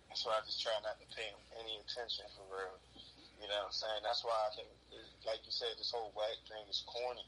[0.10, 2.78] That's why I just try not to pay him any attention for real.
[3.42, 4.02] You know what I'm saying?
[4.04, 4.70] That's why I think,
[5.26, 7.26] like you said, this whole whack thing is corny.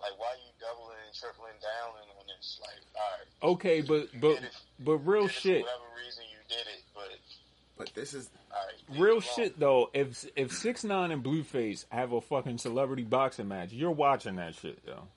[0.00, 2.60] Like, why you doubling and tripling down on this?
[2.62, 5.62] Like, all right, Okay, but but it, but real shit.
[5.62, 7.10] for whatever reason you did it, but
[7.76, 11.84] But this is all right, leave Real shit though, if if six nine and Blueface
[11.90, 15.08] have a fucking celebrity boxing match, you're watching that shit, yo.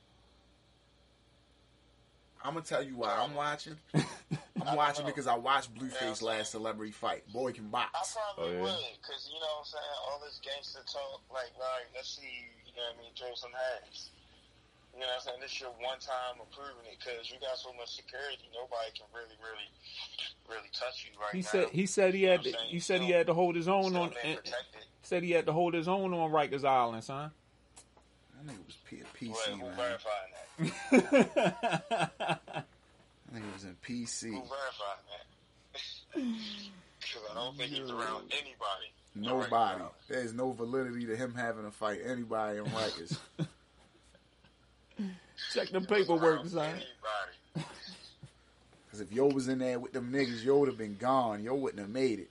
[2.44, 3.76] I'm gonna tell you why I'm watching.
[4.62, 7.26] I'm watching because I watched Blueface last celebrity fight.
[7.34, 7.90] Boy can box.
[7.94, 8.18] I box.
[8.36, 8.62] probably Oh, yeah?
[8.62, 9.98] would, because, you know what I'm saying?
[10.06, 13.34] All this gangster talk, like, all right, let's see, you know what I mean, throw
[13.34, 14.12] some hands.
[14.94, 15.42] You know what I'm saying?
[15.42, 18.92] This is your one time of proving it, because you got so much security, nobody
[18.94, 19.70] can really, really,
[20.50, 21.50] really touch you right He now.
[21.50, 23.56] said he said he had to, You know what he said he had to hold
[23.56, 24.52] his own on been eh,
[25.02, 27.32] said he had to hold his own on Rikers Island, son.
[28.46, 29.76] That it was P- Well, PC, who man.
[29.76, 30.32] verifying
[30.92, 32.42] that?
[32.52, 32.66] That
[33.36, 34.24] nigga was in PC.
[34.30, 36.22] Who verifying that?
[37.02, 38.92] Because I don't think he's around anybody.
[39.16, 39.52] Nobody.
[39.82, 39.92] right.
[40.08, 43.18] There's no validity to him having to fight anybody in Rikers.
[45.54, 46.76] Check the paperwork, son.
[47.54, 51.44] Because if Yo was in there with them niggas, Yo would have been gone.
[51.44, 52.30] Yo wouldn't have made it.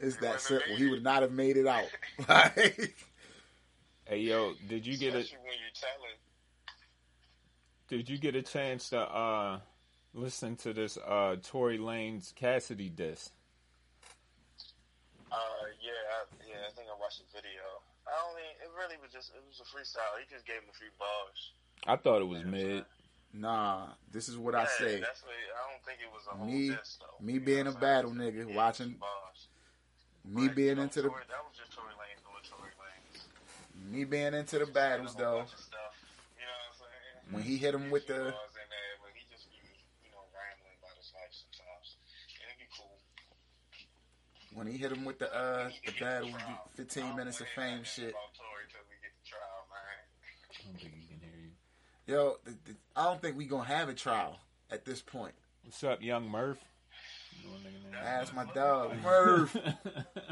[0.00, 0.74] it's that simple.
[0.76, 1.86] He would not have made it out.
[2.28, 2.94] Like,
[4.04, 5.52] Hey yo, did you get a Especially when
[7.88, 9.60] did you get a chance to uh
[10.14, 13.30] listen to this uh Tory Lanez Cassidy diss?
[15.30, 15.36] Uh,
[15.80, 17.64] yeah, I, yeah, I think I watched the video.
[18.04, 20.20] I only, it really was just, it was a freestyle.
[20.20, 21.52] He just gave him a few bars.
[21.88, 22.84] I thought it was mid.
[23.32, 25.00] nah, this is what I say.
[25.00, 27.16] That's what, I don't think it was a whole Me- diss, though.
[27.24, 29.48] me being a battle nigga, He watching- bars.
[30.28, 31.96] Me But, being you know, into the Tory, that was just Tory Lanez doing Tory
[31.96, 32.11] Lanez.
[33.92, 35.22] Me being into the battles though.
[35.22, 37.34] you know what I'm saying?
[37.36, 39.60] When he hit him with the bars in there, but he just be,
[40.00, 42.00] you know, rambling about his life sometimes.
[42.40, 42.96] And it'd be cool.
[44.56, 46.32] when he hit him with the uh We need to the battle
[46.74, 48.16] 15 minutes of fame shit.
[48.16, 50.00] About Tory till we get to trial, man.
[50.48, 51.52] I don't think he can hear you.
[52.08, 55.34] Yo, the, the, I don't think we gonna have a trial at this point.
[55.64, 56.58] What's up, young Murph?
[57.36, 58.00] You know what nigga name?
[58.02, 59.54] Ask my dog Murph,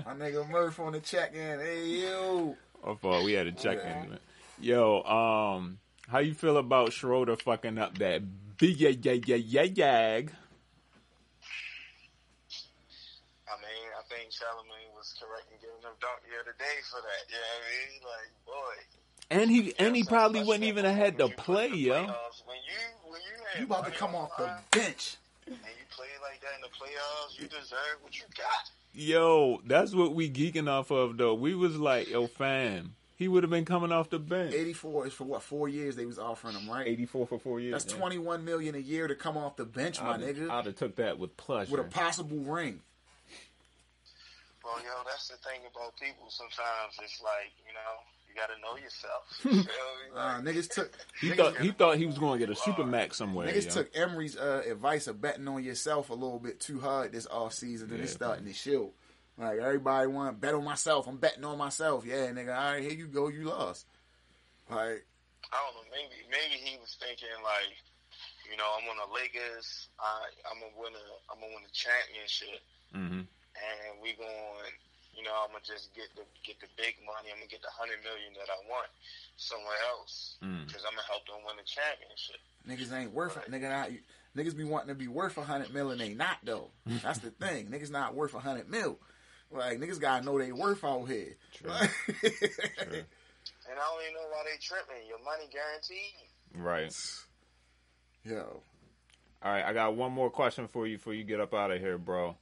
[0.06, 1.60] my nigga Murph on the check in.
[1.60, 4.02] Hey yo, Oh, fuck, we had to check Yeah.
[4.04, 4.18] in.
[4.60, 8.22] Yo, um, how you feel about Schroeder fucking up that
[8.58, 10.30] big yeah yeah yeah yeah yag?
[13.48, 17.00] I mean, I think Charlemagne was correct in giving him donkey of the day for
[17.00, 17.24] that.
[17.28, 18.00] You know what I mean?
[18.04, 18.76] Like, boy.
[19.32, 21.94] And he and he probably wouldn't even have had to play, yo.
[21.94, 25.16] When you when you you about to come off the bench.
[25.46, 28.70] and you play like that in the playoffs, you deserve what you got.
[29.00, 31.32] Yo, that's what we geeking off of though.
[31.32, 34.52] We was like, yo, fam, he would have been coming off the bench.
[34.52, 36.86] 84 is for what four years they was offering him, right?
[36.86, 37.72] Eighty four for four years.
[37.72, 40.76] That's 21 million a year to come off the bench, my I'd, nigga, I'd have
[40.76, 41.72] took that with pleasure.
[41.72, 42.80] with a possible ring.
[44.62, 46.28] Well, yo, that's the thing about people.
[46.28, 49.24] Sometimes it's like you know You gotta know yourself.
[49.44, 50.16] You feel me?
[50.16, 52.84] Uh, niggas took He niggas, thought he thought he was going to get a super
[52.84, 53.48] max somewhere.
[53.48, 53.70] niggas yo.
[53.82, 57.52] took Emery's uh, advice of betting on yourself a little bit too hard this off
[57.54, 57.88] season.
[57.88, 58.92] Then they Yeah, starting to shield.
[59.38, 61.06] Like everybody want bet on myself.
[61.08, 62.04] I'm betting on myself.
[62.06, 62.54] Yeah, nigga.
[62.56, 63.28] All right, here you go.
[63.28, 63.86] You lost.
[64.68, 65.04] Like
[65.52, 65.88] I don't know.
[65.90, 67.74] Maybe maybe he was thinking like,
[68.50, 69.88] you know, I'm on the Lakers.
[69.98, 72.60] I I'm gonna win a I'm gonna win a championship,
[72.94, 73.26] Mhm.
[73.26, 74.70] and we going.
[75.14, 77.28] You know, I'm gonna just get the get the big money.
[77.32, 78.88] I'm gonna get the hundred million that I want
[79.36, 80.66] somewhere else Mm.
[80.66, 82.40] because I'm gonna help them win the championship.
[82.66, 83.50] niggas ain't worth it.
[83.50, 83.90] Nigga, not,
[84.36, 86.70] niggas be wanting to be worth a hundred mil and they not though.
[86.86, 87.68] That's the thing.
[87.68, 88.98] Niggas not worth a hundred mil.
[89.50, 91.36] Like niggas gotta know they worth out here.
[91.52, 91.70] True.
[91.70, 93.04] True.
[93.68, 95.06] And I don't even know why they tripping.
[95.08, 96.14] Your money guaranteed.
[96.56, 96.94] Right.
[98.24, 98.62] Yo,
[99.42, 101.80] All right, I got one more question for you before you get up out of
[101.80, 102.36] here, bro.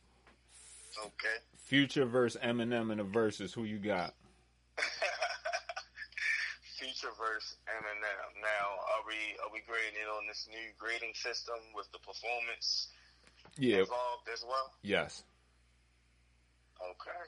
[0.99, 1.37] Okay.
[1.69, 3.53] Future versus Eminem in the verses.
[3.53, 4.15] Who you got?
[6.81, 8.41] Future verse Eminem.
[8.41, 12.89] Now, are we are we grading it on this new grading system with the performance
[13.61, 13.85] Yeah.
[13.85, 14.73] involved as well?
[14.81, 15.25] Yes.
[16.81, 17.23] Okay.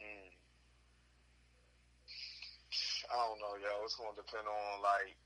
[0.00, 0.28] Hmm.
[3.12, 3.84] I don't know, yo.
[3.84, 5.20] It's gonna depend on like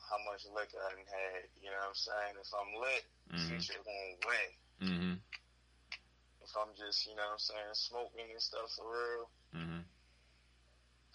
[0.00, 1.44] how much liquor I done had.
[1.60, 2.34] You know what I'm saying?
[2.40, 3.04] If I'm lit,
[3.36, 3.48] Mhm.
[3.52, 4.48] Future gonna win.
[4.80, 5.14] Mm-hmm.
[6.48, 9.84] If I'm just, you know what I'm saying, smoking and stuff for real, Mm-hmm.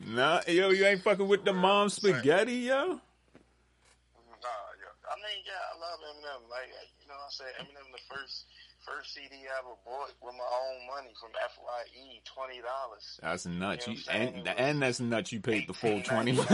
[0.14, 2.76] nah, yo, you ain't fucking with the mom spaghetti, yo.
[2.76, 4.90] Nah, yo.
[5.08, 6.50] I mean, yeah, I love Eminem.
[6.50, 6.68] Like,
[7.00, 8.44] you know, what I said Eminem the first
[8.84, 11.88] first CD I ever bought with my own money from Fye,
[12.34, 13.18] twenty dollars.
[13.22, 13.86] That's nuts.
[13.86, 15.32] You You, know what and and that's nuts.
[15.32, 16.38] You paid the full twenty.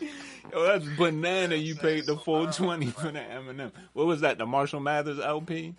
[0.00, 1.54] Yo, that's banana.
[1.54, 3.72] You paid the full twenty for the Eminem.
[3.92, 4.38] What was that?
[4.38, 5.74] The Marshall Mathers LP?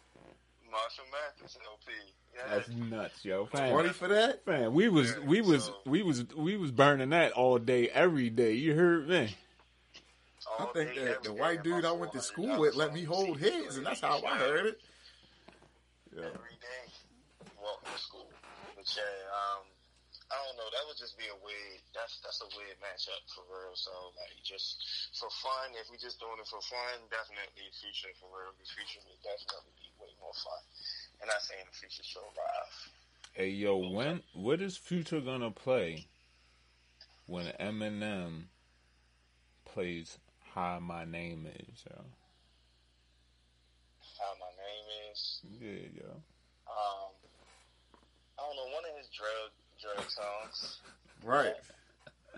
[0.72, 1.92] Marshall Mathers LP.
[2.36, 2.56] Yeah.
[2.56, 3.46] That's nuts, yo.
[3.46, 4.44] Fam, Ready for that?
[4.46, 8.54] fam, we was we was we was we was burning that all day, every day.
[8.54, 9.36] You heard me?
[10.60, 13.78] I think that the white dude I went to school with let me hold his,
[13.78, 14.82] and that's how I heard it.
[16.16, 16.26] Yeah.
[16.26, 16.92] Every day,
[17.62, 18.30] walking to school.
[18.76, 19.64] But yeah, um,
[20.34, 20.66] I don't know.
[20.74, 21.78] That would just be a weird.
[21.94, 23.78] That's that's a weird matchup for real.
[23.78, 24.82] So like, just
[25.14, 28.50] for fun, if we just doing it for fun, definitely future for real.
[28.58, 30.62] The future would definitely be way more fun.
[31.22, 32.74] And not saying the future show live.
[33.38, 36.10] Hey, yo, when what is Future gonna play
[37.30, 38.50] when Eminem
[39.70, 40.18] plays
[40.58, 41.86] "Hi, My Name Is"?
[41.86, 42.02] Yo?
[44.18, 45.42] How my name is.
[45.60, 46.10] Yeah, yo.
[46.70, 47.12] Um,
[48.38, 48.70] I don't know.
[48.74, 49.52] One of his drug
[49.84, 50.80] drug songs.
[51.24, 51.54] Right.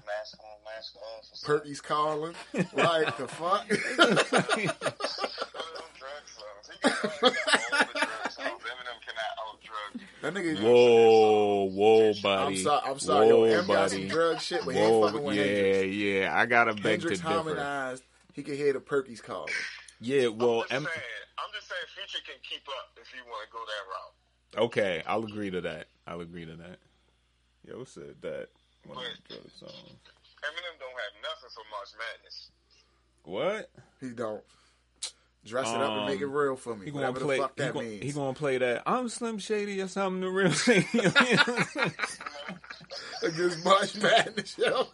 [0.05, 1.41] Mask on, mask off.
[1.43, 2.33] Perky's calling.
[2.73, 3.65] Like the fuck?
[3.69, 6.65] One of them drug songs.
[6.71, 8.61] He can all the drug songs.
[8.65, 10.61] Eminem cannot out drug that nigga.
[10.61, 12.57] Whoa, whoa, I'm buddy.
[12.63, 12.81] sorry.
[12.85, 13.27] I'm sorry.
[13.27, 14.09] Whoa, Yo, M got some buddy.
[14.09, 15.95] drug shit, but he ain't Whoa, fucking with yeah, Hendrix.
[15.95, 16.31] yeah.
[16.39, 17.29] I gotta beg to Hendrix differ.
[17.31, 18.03] harmonized.
[18.33, 19.53] He could hear the Perky's calling.
[20.01, 21.05] Yeah, well, I'm just M- saying.
[21.39, 21.81] I'm just saying.
[21.95, 24.65] Future can keep up if you want to go that route.
[24.65, 25.87] okay, I'll agree to that.
[26.05, 26.77] I'll agree to that.
[27.67, 28.47] Yo said that.
[28.85, 29.73] One of the drug songs.
[30.43, 32.51] Eminem don't have nothing for March Madness.
[33.23, 33.69] What?
[34.01, 34.43] He don't
[35.45, 36.85] dress it up and make it Um, real for me.
[36.85, 37.37] He gonna play.
[37.37, 38.03] the fuck he, that gonna, means.
[38.03, 38.83] he gonna play that.
[38.85, 40.21] I'm Slim Shady or something.
[40.21, 40.85] The real Shady.
[43.23, 44.87] against March Madness, yo.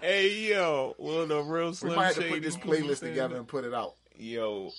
[0.00, 2.34] hey yo, well the real Slim We Slim might have to Shady.
[2.34, 3.94] put this playlist together and put it out.
[4.16, 4.70] Yo,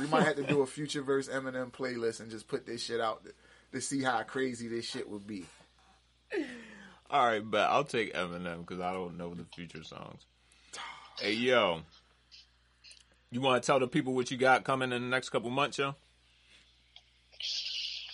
[0.00, 3.00] We might have to do a future verse Eminem playlist and just put this shit
[3.00, 3.22] out
[3.70, 5.46] to, to see how crazy this shit would be.
[7.10, 10.22] All right, but I'll take Eminem because I don't know the future songs.
[11.18, 11.82] Hey yo,
[13.30, 15.76] you want to tell the people what you got coming in the next couple months,
[15.76, 15.94] yo?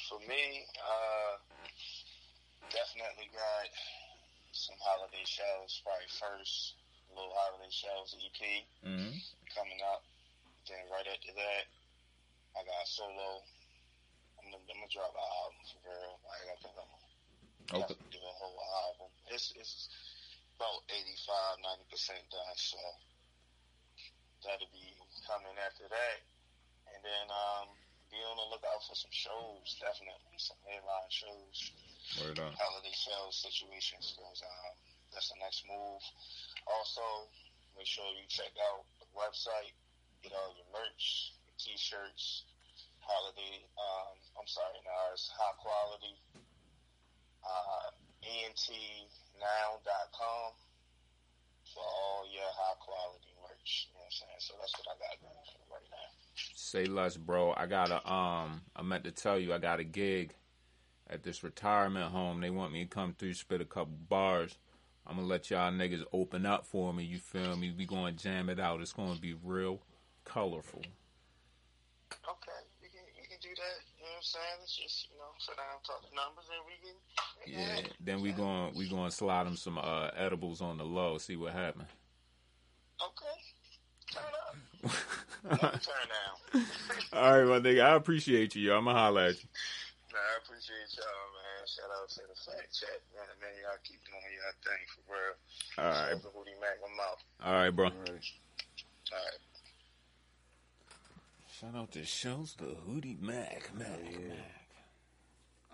[0.09, 1.37] For me, uh,
[2.71, 3.69] definitely got
[4.53, 5.83] some holiday shows.
[5.85, 6.75] Probably first
[7.15, 9.19] little holiday shows EP Mm-hmm.
[9.55, 10.03] coming up.
[10.69, 11.65] Then right after that,
[12.59, 13.43] I got solo.
[14.47, 16.15] I'm gonna, I'm gonna drop an album for real.
[16.23, 17.99] Like I think I'm gonna Okay.
[18.15, 19.11] do a whole album.
[19.35, 19.91] It's it's
[20.55, 22.55] about 85, 90 percent done.
[22.55, 22.79] So
[24.47, 24.87] that'll be
[25.27, 26.19] coming after that,
[26.95, 27.75] and then um,
[28.07, 29.67] be on the lookout for some shows.
[29.83, 31.57] Definitely some headline shows,
[32.23, 32.55] Word up.
[32.55, 34.15] holiday shows, situations.
[34.15, 34.75] Because um,
[35.11, 36.03] that's the next move.
[36.71, 37.03] Also,
[37.75, 39.75] make sure you check out the website.
[40.23, 42.47] Get all your merch, your t-shirts,
[43.07, 43.63] holiday.
[43.79, 46.19] Um, I'm sorry, now it's high quality.
[47.47, 47.95] Uh,
[48.27, 49.87] entnow.com
[51.73, 53.89] for all your high quality merch.
[53.89, 54.41] You know what I'm saying?
[54.43, 56.11] So that's what I got going for right now.
[56.35, 57.55] Say less, bro.
[57.57, 58.63] I got a um.
[58.75, 60.35] I meant to tell you, I got a gig
[61.09, 62.41] at this retirement home.
[62.41, 64.59] They want me to come through, spit a couple bars.
[65.07, 67.05] I'm gonna let y'all niggas open up for me.
[67.05, 67.73] You feel me?
[67.77, 68.81] We gonna jam it out.
[68.81, 69.81] It's gonna be real
[70.25, 70.83] colorful.
[72.27, 73.77] Okay, you can you can do that.
[73.99, 74.59] You know what I'm saying?
[74.65, 76.97] It's just you know sit down, talk the numbers, and we can.
[77.45, 77.83] we can Yeah.
[77.85, 77.93] hit.
[78.01, 81.19] Then we going we gonna slide them some uh, edibles on the low.
[81.19, 81.89] See what happens.
[82.97, 83.37] Okay,
[84.13, 84.57] turn up.
[85.85, 86.67] Turn down.
[87.13, 87.85] All right, my nigga.
[87.85, 88.63] I appreciate you.
[88.73, 88.79] yo.
[88.79, 89.49] I'ma holla at you.
[90.13, 91.61] Nah, I appreciate y'all, man.
[91.69, 93.29] Shout out to the fact check, man.
[93.37, 95.37] Man, y'all keep doing y'all thing for real.
[95.77, 96.09] All right.
[96.09, 97.21] Shout out to Hootie Mac, I'm out.
[97.45, 97.85] All right, bro.
[97.87, 98.25] Right.
[99.13, 99.41] All right.
[101.61, 104.19] Shout out to shows the Hootie Mac, Mac, yeah.
[104.29, 104.63] Mac.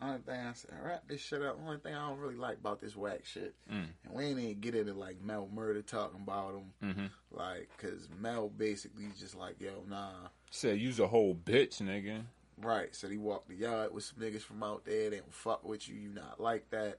[0.01, 1.59] Only thing I said, wrap this shit up.
[1.65, 3.87] Only thing I don't really like about this whack shit, Mm.
[4.05, 7.07] and we ain't even get into like Mel Murder talking about him, Mm-hmm.
[7.37, 12.25] like, cause Mel basically just like, yo, nah, Said you's a whole bitch, nigga.
[12.59, 12.95] right.
[12.95, 15.11] So he walked the yard with some niggas from out there.
[15.11, 15.95] They don't fuck with you.
[15.95, 16.99] You not like that.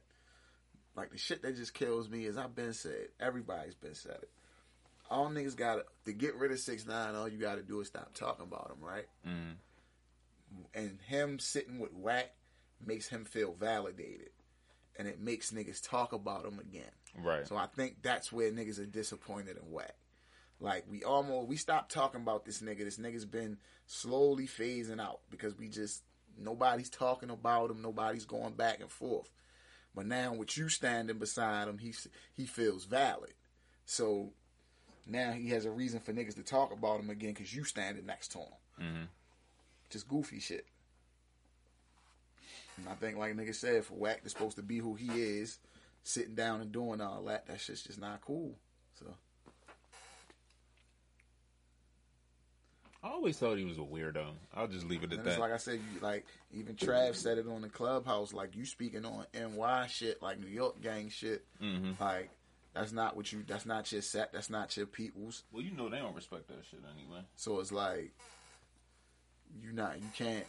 [0.95, 3.09] Like the shit that just kills me is I've been said.
[3.19, 4.29] Everybody's been said it.
[5.09, 7.15] All niggas got to get rid of six nine.
[7.15, 9.05] All you got to do is stop talking about him, right?
[9.27, 9.55] Mm.
[10.73, 12.31] and him sitting with Whack
[12.85, 14.29] makes him feel validated,
[14.97, 16.91] and it makes niggas talk about him again.
[17.21, 17.47] Right.
[17.47, 19.95] So I think that's where niggas are disappointed in Whack.
[20.59, 22.79] Like we almost we stopped talking about this nigga.
[22.79, 26.03] This nigga's been slowly phasing out because we just
[26.39, 27.81] nobody's talking about him.
[27.81, 29.29] Nobody's going back and forth.
[29.95, 31.93] But now with you standing beside him, he
[32.33, 33.33] he feels valid.
[33.85, 34.31] So
[35.05, 38.05] now he has a reason for niggas to talk about him again because you standing
[38.05, 38.47] next to him
[38.81, 39.03] mm-hmm.
[39.89, 40.65] just goofy shit.
[42.77, 45.59] And I think, like nigga said, for Whack to supposed to be who he is,
[46.03, 48.55] sitting down and doing all that, that shit's just not cool.
[48.99, 49.05] So
[53.03, 54.25] I always thought he was a weirdo.
[54.55, 55.41] I'll just leave it at and it's that.
[55.41, 59.05] like I said, you, like even Trav said it on the clubhouse, like you speaking
[59.05, 62.01] on NY shit, like New York gang shit, mm-hmm.
[62.01, 62.29] like
[62.73, 65.43] that's not what you, that's not your set, that's not your people's.
[65.51, 67.21] Well, you know they don't respect that shit anyway.
[67.35, 68.11] So it's like
[69.61, 70.45] you not, you can't,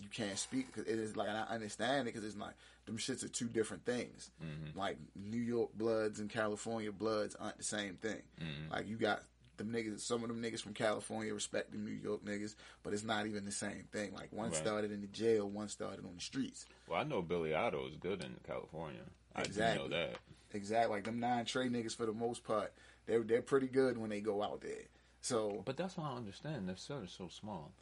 [0.00, 2.54] you can't speak because it is like and I understand it because it's like
[2.86, 4.30] them shits are two different things.
[4.42, 4.78] Mm-hmm.
[4.78, 8.22] Like New York Bloods and California Bloods aren't the same thing.
[8.40, 8.72] Mm-hmm.
[8.72, 9.22] Like you got
[9.58, 13.04] them niggas, some of them niggas from California respect the New York niggas, but it's
[13.04, 14.12] not even the same thing.
[14.14, 14.56] Like one Right.
[14.56, 16.66] started in the jail, one started on the streets.
[16.88, 19.02] Well, I know Billy Otto is good in California.
[19.36, 19.88] I Exactly.
[19.88, 20.16] know that.
[20.54, 20.96] Exactly.
[20.96, 22.72] Like them Nine Trey niggas for the most part,
[23.06, 24.86] they're they're pretty good when they go out there.
[25.20, 26.68] So But that's what I understand.
[26.68, 27.72] Their set is so small.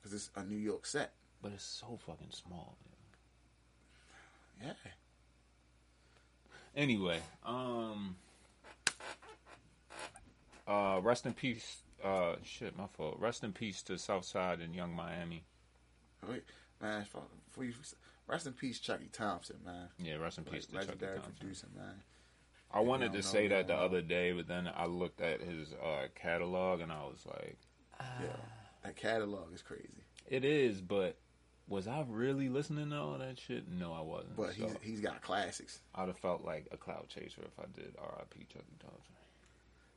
[0.00, 1.12] because it's a New York set.
[1.42, 2.76] But it's so fucking small.
[4.60, 4.74] Man.
[4.84, 4.90] Yeah.
[6.76, 8.16] Anyway, um,
[10.66, 11.78] uh, rest in peace.
[12.02, 13.16] Uh, shit, my fault.
[13.18, 15.44] Rest in peace to Southside and Young Miami.
[16.28, 16.44] Wait,
[16.80, 17.04] man,
[17.46, 17.72] before you,
[18.26, 19.88] rest in peace, Chucky Thompson, man.
[19.98, 21.34] Yeah, rest in Like, peace to Chucky legendary Thompson.
[21.40, 22.02] producer, man.
[22.72, 26.08] I wanted to say that the other day, but then I looked at his uh,
[26.14, 27.56] catalog and I was like,
[28.20, 28.36] Yeah,
[28.82, 30.02] that catalog is crazy.
[30.28, 31.16] it is, but
[31.68, 33.68] was I really listening to all that shit?
[33.68, 34.36] No, I wasn't.
[34.36, 35.80] But so he's he's got classics.
[35.94, 38.46] I'd have felt like a cloud chaser if I did R.I.P.
[38.52, 39.14] Chucky Thompson.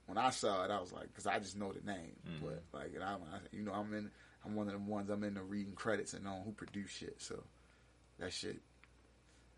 [0.05, 2.15] When I saw it, I was like, because I just know the name.
[2.25, 2.41] Mhm.
[2.41, 3.17] But like, and I,
[3.51, 4.11] you know, I'm in.
[4.45, 5.09] I'm one of them ones.
[5.09, 7.15] I'm into reading credits and knowing who produced shit.
[7.21, 7.43] So
[8.19, 8.59] that shit.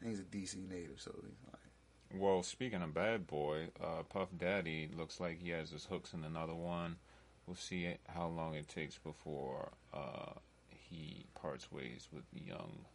[0.04, 4.90] He's a DC native, so he's like, Well, speaking of Bad Boy, uh, Puff Daddy
[4.96, 6.98] looks like he has his hooks in another one.
[7.46, 10.34] We'll see how long it takes before uh,
[10.70, 12.86] he parts ways with Young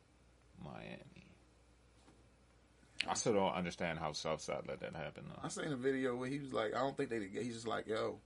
[0.63, 1.27] Miami.
[3.07, 5.25] I still don't understand how Southside let that happen.
[5.37, 5.49] I Though.
[5.49, 7.29] seen a video where he was like, I don't think they.
[7.43, 8.19] He's just like, yo,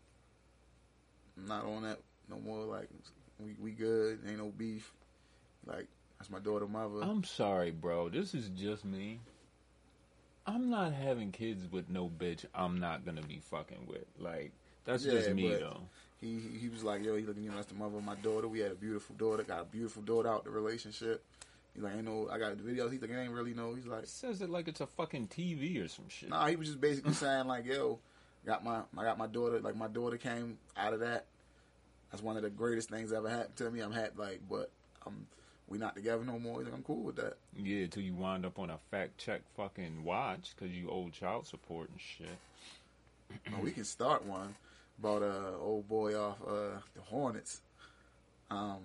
[1.36, 1.98] I'm not on that
[2.30, 2.64] no more.
[2.64, 2.88] Like,
[3.40, 4.20] we we good.
[4.28, 4.92] Ain't no beef.
[5.66, 5.88] Like,
[6.18, 7.00] that's my daughter, mother.
[7.02, 8.08] I'm sorry, bro.
[8.08, 9.20] This is just me.
[10.46, 12.44] I'm not having kids with no bitch.
[12.54, 14.06] I'm not gonna be fucking with.
[14.18, 14.52] Like
[14.84, 15.82] that's Yeah, just me though.
[16.20, 18.14] He he- he was like, yo, he looking, you know, that's the mother of my
[18.16, 18.48] daughter.
[18.48, 21.24] We had a beautiful daughter, got a beautiful daughter out the relationship.
[21.74, 22.90] He's like, ain't no, I got the videos.
[22.90, 23.74] He's like, I ain't really know.
[23.74, 26.30] He's like, It says it like it's a fucking TV or some shit.
[26.30, 28.00] nah, he was just basically saying like, yo,
[28.46, 29.60] got my, I got my daughter.
[29.60, 31.26] Like my daughter came out of that.
[32.10, 33.80] That's one of the greatest things that ever happened to me.
[33.80, 34.70] I'm happy, like, but
[35.06, 35.26] I'm,
[35.68, 36.62] we not together no more.
[36.62, 37.36] Like, I'm cool with that.
[37.56, 41.46] Yeah, till you wind up on a fact check fucking watch because you owe child
[41.46, 42.38] support and shit.
[43.52, 44.54] Oh, we can start one
[44.98, 47.60] about uh old boy off uh the Hornets.
[48.50, 48.80] Um,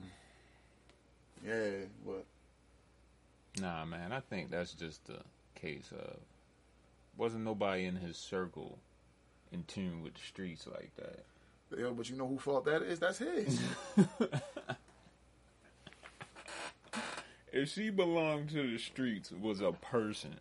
[1.46, 2.26] yeah, but
[3.62, 6.18] Nah, man, I think that's just a case of
[7.18, 8.80] wasn't nobody in his circle
[9.52, 11.24] in tune with the streets like that.
[11.78, 13.00] Yo, but you know who fault that is?
[13.00, 13.62] That's his.
[17.54, 20.36] if she belonged to the streets, was a person,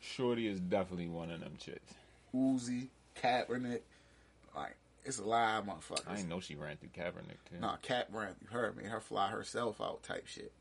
[0.00, 1.94] Shorty is definitely one of them chicks.
[2.34, 2.88] Uzi,
[3.20, 3.80] Kaepernick,
[4.54, 6.06] like it's a lie, motherfuckers.
[6.06, 7.58] I didn't know she ran through Kaepernick too.
[7.60, 10.52] Nah, Cat ran through her, made her fly herself out type shit.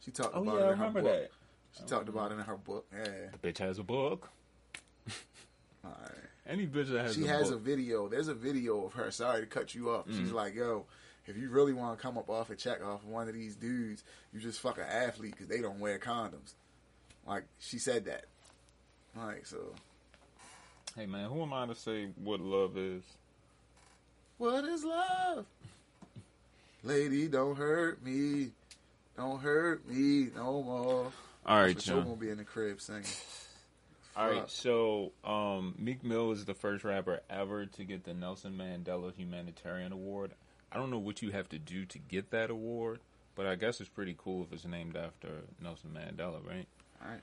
[0.00, 1.10] She talked oh about yeah, it I in her remember book.
[1.10, 1.30] that.
[1.76, 2.86] She talked about it in her book.
[2.92, 3.08] Yeah.
[3.40, 4.30] The bitch has a book.
[6.46, 8.08] Any bitch that has She a has a video.
[8.08, 9.10] There's a video of her.
[9.10, 10.06] Sorry to cut you off.
[10.08, 10.34] She's mm.
[10.34, 10.86] like, yo,
[11.28, 13.54] if you really want to come up off a check off of one of these
[13.54, 14.02] dudes,
[14.32, 16.54] you just fuck an athlete because they don't wear condoms.
[17.26, 18.24] Like, she said that.
[19.16, 19.74] Like, so,
[20.96, 23.02] Hey man, who am I to say what love is?
[24.38, 25.46] what is love?
[26.82, 28.50] Lady, don't hurt me.
[29.16, 31.12] Don't hurt me no more.
[31.46, 32.04] All right, John.
[32.04, 33.04] gonna be in the crib singing.
[34.16, 38.58] All right, so um, Meek Mill is the first rapper ever to get the Nelson
[38.58, 40.32] Mandela Humanitarian Award.
[40.70, 43.00] I don't know what you have to do to get that award,
[43.34, 45.28] but I guess it's pretty cool if it's named after
[45.62, 46.66] Nelson Mandela, right?
[47.02, 47.22] Alright.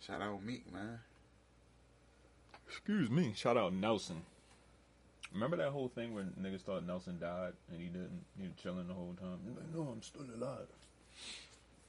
[0.00, 0.98] Shout out Meek, man.
[2.68, 3.32] Excuse me.
[3.36, 4.22] Shout out Nelson.
[5.32, 8.24] Remember that whole thing where niggas thought Nelson died and he didn't?
[8.36, 9.38] He was chilling the whole time.
[9.46, 10.66] He's like, no, I'm still alive.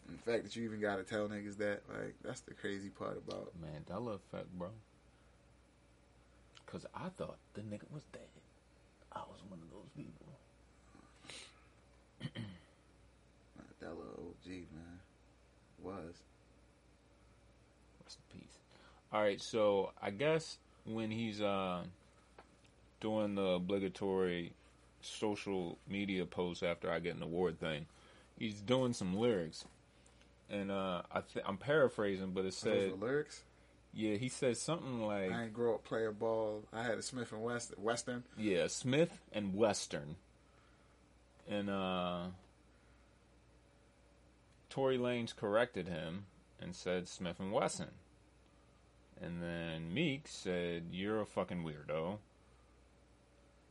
[0.09, 3.51] The fact that you even gotta tell niggas that, like, that's the crazy part about
[3.61, 4.69] Mandela effect, bro.
[6.65, 8.21] Cause I thought the nigga was dead.
[9.16, 10.26] I was one of those people.
[13.80, 14.99] that little OG, man.
[15.82, 16.24] Was.
[18.03, 18.57] Rest in peace.
[19.11, 21.84] All right, so I guess when he's uh,
[23.01, 24.53] doing the obligatory
[25.01, 27.86] social media post after I get an award thing,
[28.39, 29.66] he's doing some lyrics,
[30.49, 33.43] and uh, I th- I'm paraphrasing, but it said, lyrics.
[33.93, 36.63] Yeah, he said something like, I ain't grow up playing ball.
[36.73, 38.23] I had a Smith and West Western.
[38.37, 40.15] yeah, Smith and Western,
[41.49, 42.23] and uh,
[44.69, 46.25] Tory Lanez corrected him
[46.59, 47.89] and said Smith and Wesson.
[49.21, 52.17] And then Meek said, "You're a fucking weirdo."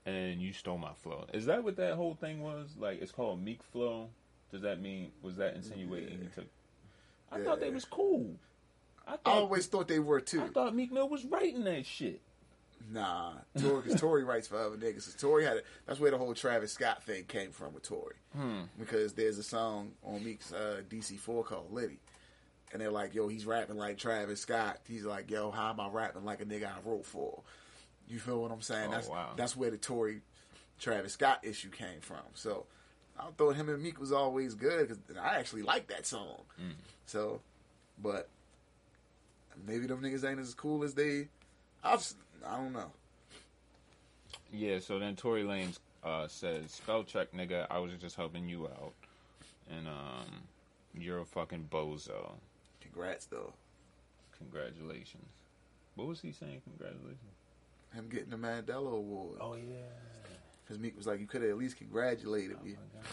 [0.05, 1.27] And you stole my flow.
[1.33, 2.75] Is that what that whole thing was?
[2.77, 4.09] Like, it's called Meek Flow.
[4.51, 6.31] Does that mean was that insinuating he Yeah.
[6.35, 6.47] took?
[7.31, 8.35] I thought they was cool.
[9.07, 10.43] I I always thought they were too.
[10.43, 12.21] I thought Meek Mill was writing that shit.
[12.91, 15.03] Nah, Tory, because Tory writes for other niggas.
[15.03, 18.17] So Tory had a, that's where the whole Travis Scott thing came from with Tory.
[18.37, 18.63] Hmm.
[18.79, 22.01] Because there's a song on Meek's uh, DC4 called Litty.
[22.73, 24.79] And they're like, yo, he's rapping like Travis Scott.
[24.89, 27.43] He's like, yo, how am I rapping like a nigga I wrote for?
[28.09, 28.89] You feel what I'm saying?
[28.89, 29.31] Oh, that's wow.
[29.37, 30.23] that's where the Tory
[30.79, 32.23] Travis Scott issue came from.
[32.35, 32.67] So
[33.19, 36.43] I thought him and Meek was always good because I actually like that song.
[36.61, 36.73] Mm.
[37.07, 37.41] So,
[38.03, 38.29] but
[39.67, 41.29] maybe them niggas ain't as cool as they.
[41.85, 42.91] I just, I don't know.
[44.53, 47.67] Yeah, so then Tory Lanez uh, says, "Spell check, nigga.
[47.71, 48.93] I was just helping you out,
[49.71, 50.27] and um,
[50.95, 52.33] you're a fucking bozo.
[52.81, 53.53] Congrats though.
[54.39, 55.27] Congratulations."
[55.95, 56.63] What was he saying?
[56.65, 57.19] Congratulations.
[57.95, 59.37] Him getting the Mandela Award.
[59.41, 59.83] Oh yeah.
[60.65, 62.71] Because Meek was like, you could have at least congratulated Oh me.
[62.73, 63.09] my god.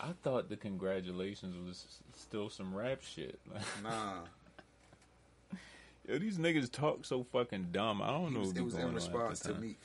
[0.00, 1.86] I thought the congratulations was
[2.16, 3.38] still some rap shit.
[3.84, 4.22] Nah.
[6.08, 8.02] Yo, these niggas talk so fucking dumb.
[8.02, 8.40] I don't It know.
[8.40, 9.76] was, it was in on half the response to me.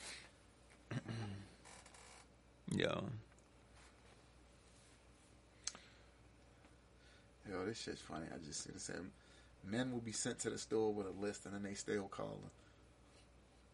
[2.72, 3.00] Yeah.
[7.50, 8.26] Yo, this shit's funny.
[8.32, 9.10] I just see the same.
[9.68, 12.50] Men will be sent to the store with a list and then they still calling.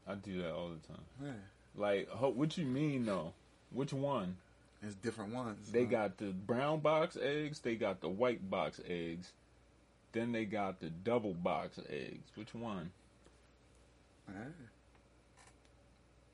[0.09, 1.03] I do that all the time.
[1.21, 1.43] Man,
[1.77, 3.33] Like, ho- what you mean though?
[3.73, 4.37] Which one?
[4.83, 5.71] it's different ones.
[5.73, 5.91] They huh?
[5.91, 7.59] got the brown box eggs.
[7.61, 9.33] They got the white box eggs.
[10.13, 12.31] Then they got the double box of eggs.
[12.35, 12.91] Which one?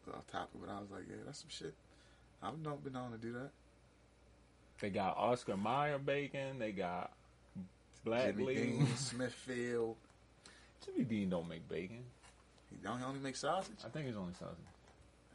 [0.06, 1.74] Was off topic, but I was like, yeah, that's some shit.
[2.42, 3.50] I've not been on to do that.
[4.80, 6.58] They got Oscar Mayer bacon.
[6.58, 7.12] They got
[8.04, 8.54] Black Jimmy.
[8.54, 9.96] Dean, Smithfield.
[10.84, 12.02] Jimmy Dean don't make bacon.
[12.70, 13.76] He don't he only make sausage.
[13.84, 14.56] I think it's only sausage.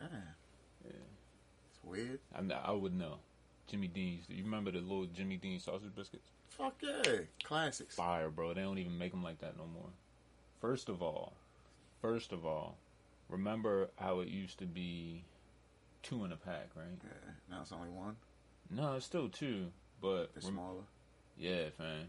[0.02, 0.08] Ah,
[0.84, 0.92] Yeah.
[1.70, 2.20] it's weird.
[2.36, 3.20] I, I would know.
[3.68, 4.26] Jimmy Dean's.
[4.30, 6.30] You remember the little Jimmy Dean sausage biscuits?
[6.50, 7.96] Fuck yeah, classics.
[7.96, 8.54] Fire, bro.
[8.54, 9.90] They don't even make them like that no more.
[10.62, 11.34] First of all,
[12.02, 12.78] first of all,
[13.30, 15.24] remember how it used to be
[16.04, 16.86] two in a pack, right?
[17.04, 18.16] Yeah, now it's only one.
[18.70, 19.68] No, it's still two,
[20.02, 20.82] but They're rem- smaller.
[21.38, 22.08] yeah, fam.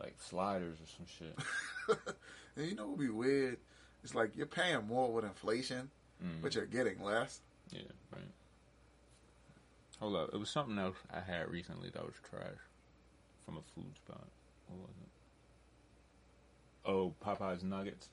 [0.00, 1.98] like sliders or some shit.
[2.56, 3.58] and you know what would be weird?
[4.04, 5.90] It's like you're paying more with inflation,
[6.24, 7.40] Mm, but you're getting less.
[7.70, 7.82] yeah,
[8.12, 8.22] right.
[10.00, 12.58] Hold up, it was something else I had recently that was trash
[13.44, 14.26] from a food spot.
[14.68, 15.08] What was it?
[16.90, 18.08] Oh, Popeye's nuggets,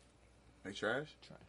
[0.64, 1.16] They trash.
[1.26, 1.40] trash.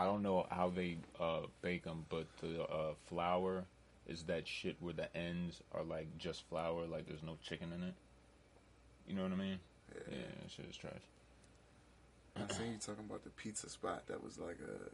[0.00, 3.64] I don't know how they uh, bake them, but the uh, flour
[4.06, 7.82] is that shit where the ends are like just flour, like there's no chicken in
[7.82, 7.94] it.
[9.08, 9.58] You know what I mean?
[9.92, 10.00] Yeah.
[10.18, 10.92] Yeah, that shit is trash.
[12.36, 14.90] I seen you talking about the pizza spot that was like a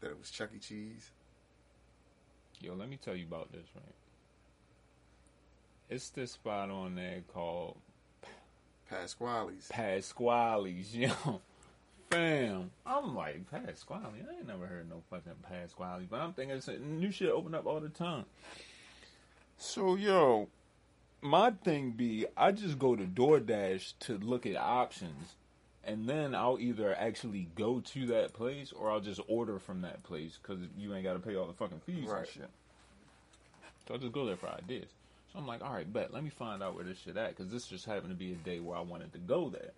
[0.00, 0.58] that it was Chuck E.
[0.60, 1.10] Cheese.
[2.60, 3.94] Yo, let me tell you about this, right?
[5.88, 7.76] It's this spot on there called
[8.90, 9.68] Pasquale's.
[9.68, 11.40] Pasquale's, yo.
[12.10, 12.70] Fam.
[12.84, 14.00] I'm like, Pasquale?
[14.28, 16.06] I ain't never heard no fucking Pasquale.
[16.08, 18.24] But I'm thinking it's new shit open up all the time.
[19.58, 20.48] So, yo,
[21.20, 25.34] my thing be, I just go to DoorDash to look at options.
[25.86, 30.02] And then I'll either actually go to that place or I'll just order from that
[30.02, 32.18] place because you ain't got to pay all the fucking fees Right.
[32.18, 32.50] and shit.
[33.86, 34.88] So I just go there for ideas.
[35.32, 36.12] So I'm like, all right, bet.
[36.12, 38.34] Let me find out where this shit at because this just happened to be a
[38.34, 39.70] day where I wanted to go there.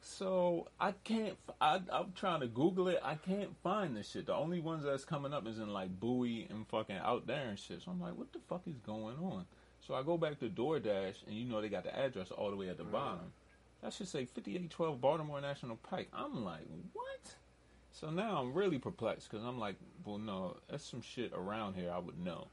[0.00, 1.36] So I can't.
[1.48, 3.00] f- I, am trying to Google it.
[3.02, 4.26] I can't find this shit.
[4.26, 7.58] The only ones that's coming up is in like Bowie and fucking out there and
[7.58, 7.82] shit.
[7.82, 9.44] So I'm like, what the fuck is going on?
[9.86, 12.56] So I go back to DoorDash and you know they got the address all the
[12.56, 13.32] way at the bottom.
[13.82, 16.08] That should say 5812 Baltimore National Pike.
[16.12, 17.34] I'm like, what?
[17.92, 21.90] So now I'm really perplexed because I'm like, well, no, that's some shit around here
[21.92, 22.48] I would know.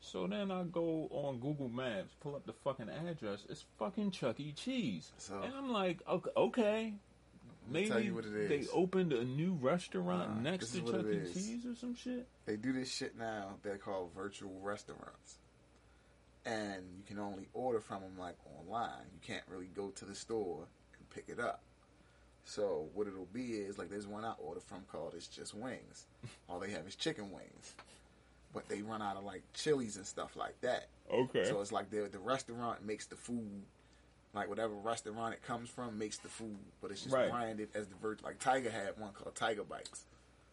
[0.00, 3.44] So then I go on Google Maps, pull up the fucking address.
[3.48, 4.52] It's fucking Chuck E.
[4.52, 5.12] Cheese.
[5.18, 6.00] So- and I'm like,
[6.36, 6.94] okay,
[7.68, 11.32] maybe tell you what it they opened a new restaurant Nah, next to Chuck E.
[11.34, 12.26] Cheese or some shit.
[12.46, 13.56] They do this shit now.
[13.62, 15.36] They're called virtual restaurants,
[16.44, 19.06] and you can only order from them like online.
[19.12, 20.66] You can't really go to the store
[20.98, 21.62] and pick it up.
[22.44, 26.06] So what it'll be is like there's one I order from called It's Just Wings.
[26.48, 27.74] All they have is chicken wings,
[28.52, 30.88] but they run out of like chilies and stuff like that.
[31.12, 31.44] Okay.
[31.44, 33.62] So it's like the the restaurant makes the food,
[34.34, 37.30] like whatever restaurant it comes from makes the food, but it's just Right.
[37.30, 38.28] branded as the virtual.
[38.28, 40.06] Like Tiger had one called Tiger Bites.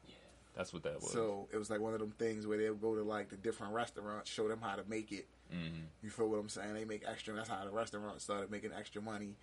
[0.08, 0.14] Yeah,
[0.56, 1.12] that's what that was.
[1.12, 3.74] So it was like one of them things where they'll go to like the different
[3.74, 5.26] restaurants, show them how to make it.
[5.54, 5.84] Mhm.
[6.04, 6.74] You feel what I'm saying?
[6.74, 7.34] They make extra.
[7.34, 9.36] That's how the restaurant started making extra money.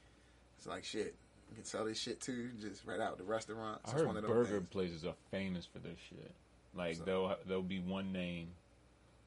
[0.59, 1.14] It's like shit.
[1.50, 2.50] You can sell this shit too.
[2.61, 3.80] Just right out the restaurant.
[3.84, 4.68] I heard one of them burger things.
[4.70, 6.30] places are famous for this shit.
[6.74, 8.48] Like So- they'll there'll be one name,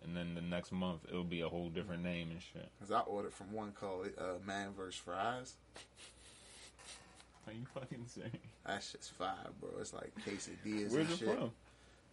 [0.03, 2.69] and then the next month it'll be a whole different name and shit.
[2.79, 5.53] Cause I ordered from one called uh, Man vs Fries.
[7.47, 8.31] Are you fucking saying?
[8.65, 9.69] That shit's fire, bro.
[9.79, 11.37] It's like quesadillas Where's and it shit.
[11.37, 11.51] from?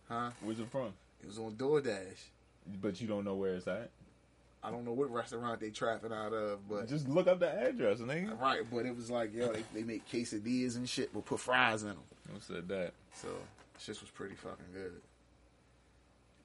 [0.08, 0.30] Huh?
[0.42, 0.92] Where's it from?
[1.22, 2.28] It was on DoorDash.
[2.80, 3.90] But you don't know where it's at.
[4.64, 7.98] I don't know what restaurant they trapping out of, but Just look up the address,
[7.98, 8.40] nigga.
[8.40, 8.62] right.
[8.72, 11.88] But it was like, yo, they, they make quesadillas and shit, but put fries in
[11.90, 11.98] them.
[12.32, 12.92] Who said that?
[13.14, 13.28] So
[13.78, 14.92] shit was pretty fucking good.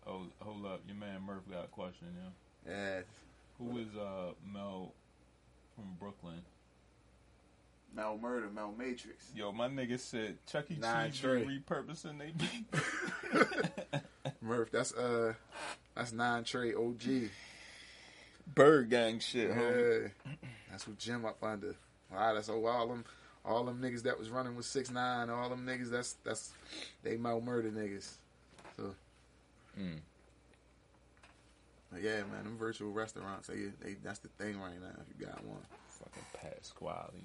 [0.05, 2.07] Oh, hold up, your man Murph got a question.
[2.67, 2.72] Yeah.
[2.74, 2.99] Yeah,
[3.57, 4.91] Who is uh Mel
[5.76, 6.41] from Brooklyn?
[7.95, 9.32] Mel Murder, Mel Matrix.
[9.36, 10.78] Yo, my nigga said Chuck E.
[10.80, 11.45] Nine Cheese Trey.
[11.45, 14.01] repurposing they beef.
[14.41, 15.34] Murph, that's uh,
[15.95, 17.30] that's nine Trey OG.
[18.56, 20.12] Bird gang shit, homie.
[20.26, 20.32] Yeah,
[20.72, 21.76] that's what Jim up under.
[22.12, 23.06] Wow, that's all, all them,
[23.45, 25.89] all them niggas that was running with six nine, all them niggas.
[25.91, 26.52] That's that's
[27.04, 28.14] they Mel Murder niggas.
[28.78, 28.95] So
[29.80, 30.00] Mm.
[31.91, 34.89] but yeah, man, them virtual restaurants, they, they that's the thing right now.
[35.00, 35.62] If you got one,
[36.00, 37.22] Fucking Pasquale.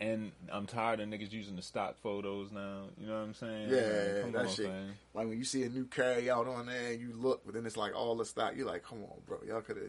[0.00, 2.82] And I'm tired of niggas using the stock photos now.
[3.00, 3.68] You know what I'm saying?
[3.68, 4.66] Yeah, Come that on, shit.
[4.66, 4.90] fam.
[5.12, 7.66] like when you see a new carry out on there and you look, but then
[7.66, 8.52] it's like all the stock.
[8.56, 9.86] You're like, come on, bro, y'all could have.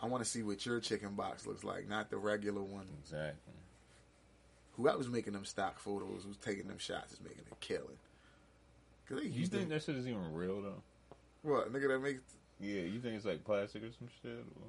[0.00, 2.86] I want to see what your chicken box looks like, not the regular one.
[3.02, 3.52] Exactly.
[4.76, 7.98] Whoever was making them stock photos, who's taking them shots, is making a killing.
[9.08, 10.82] Cause they You think to, that shit is even real though?
[11.42, 12.18] what nigga that make
[12.60, 14.32] Yeah, you think it's like plastic or some shit?
[14.32, 14.66] Or?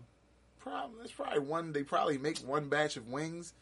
[0.60, 1.72] probably it's probably one.
[1.74, 3.54] They probably make one batch of wings,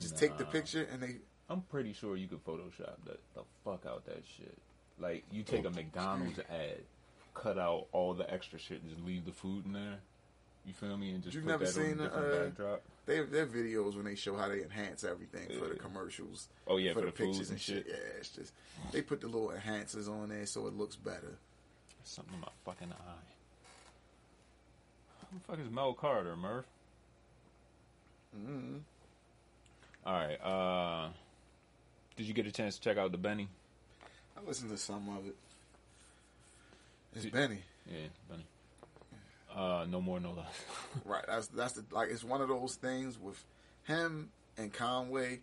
[0.00, 1.16] just take the picture and they.
[1.48, 4.56] I'm pretty sure you could Photoshop that the fuck out that shit.
[4.98, 6.78] Like you take a McDonald's ad,
[7.34, 9.98] cut out all the extra shit, and just leave the food in there.
[10.66, 11.10] You feel me?
[11.10, 12.82] And just You put never that on seen a the, different uh, backdrop.
[13.06, 16.48] They their videos when they show how they enhance everything for the commercials.
[16.66, 17.84] Oh yeah, for, for, the, the, pictures and shit.
[17.86, 18.52] Yeah, it's just
[18.92, 21.36] they put the little enhancers on there so it looks better.
[22.04, 23.24] Something in my fucking eye.
[25.30, 26.66] Who the fuck is Mel Carter, Murph?
[28.36, 28.78] Mm-hmm.
[30.06, 30.36] All right.
[30.42, 31.08] Uh,
[32.16, 33.48] did you get a chance to check out the Benny?
[34.36, 35.36] I listened to some of it.
[37.14, 38.44] It's Did- Benny, Yeah, Benny.
[39.54, 40.64] Uh, no more, no less.
[41.04, 41.24] right?
[41.28, 43.42] That's that's the like it's one of those things with
[43.84, 45.40] him and Conway.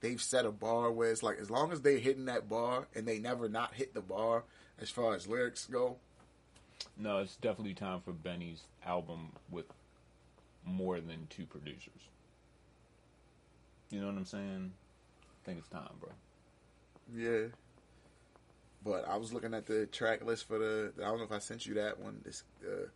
[0.00, 3.06] They've set a bar where it's like as long as they're hitting that bar and
[3.06, 4.44] they never not hit the bar
[4.80, 5.96] as far as lyrics go.
[6.96, 9.66] no, it's definitely time for Benny's album with
[10.64, 12.08] more than two producers.
[13.90, 14.72] You know what I'm saying?
[15.22, 16.10] I think it's time, bro.
[17.14, 17.48] Yeah.
[18.84, 20.92] But I was looking at the track list for the.
[20.98, 22.20] I don't know if I sent you that one.
[22.24, 22.86] This, uh,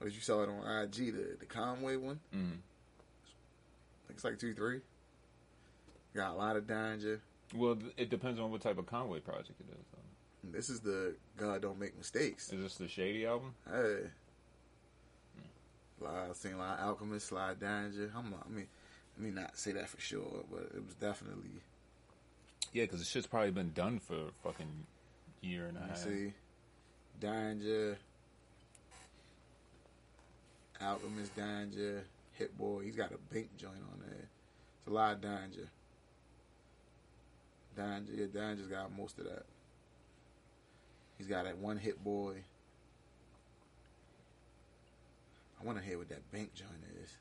[0.00, 2.20] or you saw it on IG, the the Conway one.
[2.34, 2.58] Mm.
[4.06, 4.80] Think it's like two, three.
[6.14, 7.20] Got a lot of Daringer.
[7.54, 9.86] Well, it depends on what type of Conway project it is.
[9.92, 10.50] Though.
[10.52, 12.52] This is the God Don't Make Mistakes.
[12.52, 13.54] Is this the Shady album?
[13.70, 14.08] Hey.
[16.00, 18.10] Lot, I've seen a lot of Alchemist, a lot of Daringer.
[18.14, 18.66] I'm I mean,
[19.16, 21.62] let me not say that for sure, but it was definitely.
[22.72, 24.86] Yeah, because the shit's probably been done for a fucking
[25.40, 25.98] year and a half.
[25.98, 26.32] see.
[27.20, 27.96] Daringer.
[30.82, 32.00] Alchemist Daringer.
[32.32, 32.82] Hit Boy.
[32.82, 34.28] He's got a bank joint on there.
[34.78, 35.68] It's a lot of Daringer.
[37.78, 38.18] Daringer.
[38.18, 39.44] Yeah, Daringer's got most of that.
[41.16, 42.34] He's got that one Hit Boy.
[45.60, 47.16] I want to hear what that bank joint is.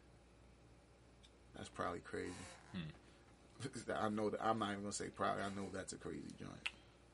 [1.55, 2.31] That's probably crazy.
[3.95, 4.43] I know that.
[4.43, 5.43] I'm not even gonna say probably.
[5.43, 6.51] I know that's a crazy joint.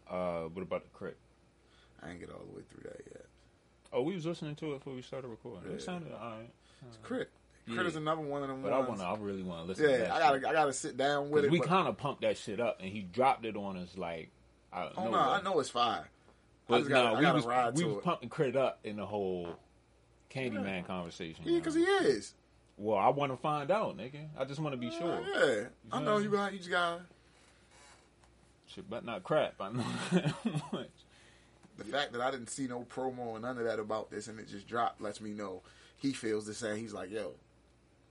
[0.09, 1.17] Uh, what about the crit?
[2.01, 3.25] I ain't get all the way through that yet.
[3.91, 5.69] Oh, we was listening to it before we started recording.
[5.69, 5.75] Yeah.
[5.75, 6.49] It sounded alright,
[6.87, 7.29] It's Crit.
[7.67, 7.81] Yeah.
[7.81, 9.05] Is another one of them but I want to.
[9.05, 9.85] I really want to listen.
[9.85, 10.47] to yeah, that I gotta, shit.
[10.47, 11.51] I gotta sit down with it.
[11.51, 14.31] we kind of pumped that shit up, and he dropped it on us like.
[14.73, 15.11] I don't oh know.
[15.11, 16.09] no, I know it's fire.
[16.67, 18.03] But no, we was ride we to was it.
[18.03, 19.55] pumping crit up in the whole
[20.31, 21.43] Candyman conversation.
[21.45, 22.33] Yeah, because he is.
[22.79, 24.27] Well, I want to find out, nigga.
[24.37, 25.19] I just want to be sure.
[25.35, 26.53] Yeah, I know you got.
[26.53, 27.01] You just got
[28.67, 29.55] Shit, but not crap.
[29.59, 29.83] I know
[31.77, 34.39] the fact that I didn't see no promo or none of that about this, and
[34.39, 35.61] it just dropped lets me know
[35.97, 36.77] he feels the same.
[36.77, 37.33] He's like, yo,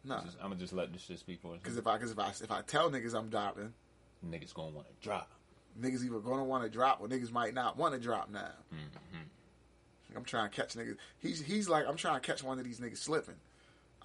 [0.05, 0.23] nah.
[0.23, 1.63] Just- I'm gonna just let this shit speak for itself.
[1.63, 3.73] Because if I, cause if I, if I tell niggas I'm dropping,
[4.29, 5.31] Niggas gonna want to drop.
[5.81, 8.51] niggas either gonna want to drop or niggas might not want to drop now.
[8.75, 10.17] Mm-hmm.
[10.17, 10.97] I'm trying to catch niggas.
[11.21, 13.37] He's he's like I'm trying to catch one of these niggas slipping.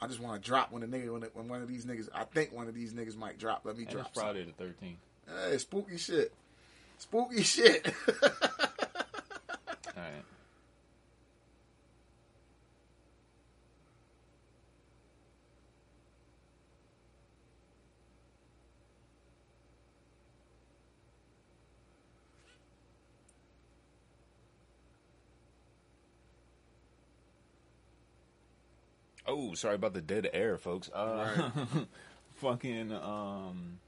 [0.03, 2.09] I just want to drop when the nigga when, when one of these niggas.
[2.13, 3.61] I think one of these niggas might drop.
[3.63, 4.07] Let me And drop.
[4.11, 4.95] it's Friday the 13th.
[5.51, 6.33] Hey, spooky shit.
[6.97, 7.93] Spooky shit.
[8.23, 8.29] All
[9.95, 10.23] right.
[29.33, 30.91] Oh, sorry about the dead air, folks.
[30.93, 31.49] Uh,
[32.35, 33.79] fucking, um,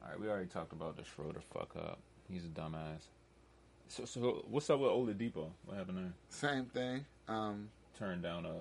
[0.00, 1.98] all right, we already talked about the Schroeder fuck up.
[2.30, 3.08] He's a dumbass.
[3.88, 5.48] So, so what's up with Oladipo?
[5.66, 6.12] What happened there?
[6.28, 7.04] Same thing.
[7.28, 7.68] Um,
[7.98, 8.54] Turned down a.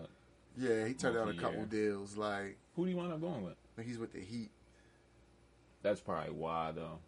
[0.58, 2.18] yeah, he turned down a couple deals.
[2.18, 3.56] Like Who do you wind up going with?
[3.86, 4.50] he's with the Heat.
[5.84, 7.00] That's probably why, though.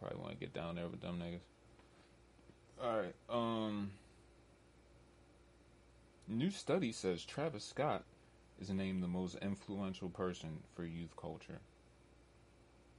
[0.00, 1.42] Probably want to get down there with them niggas.
[2.82, 3.14] All right.
[3.28, 3.90] Um.
[6.28, 8.04] New study says Travis Scott
[8.60, 11.58] is named the most influential person for youth culture.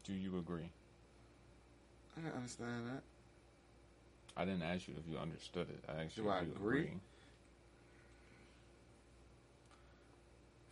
[0.03, 0.69] Do you agree?
[2.17, 3.01] I don't understand that.
[4.35, 5.83] I didn't ask you if you understood it.
[5.87, 6.79] I asked you Do if I you agree?
[6.81, 6.93] agree.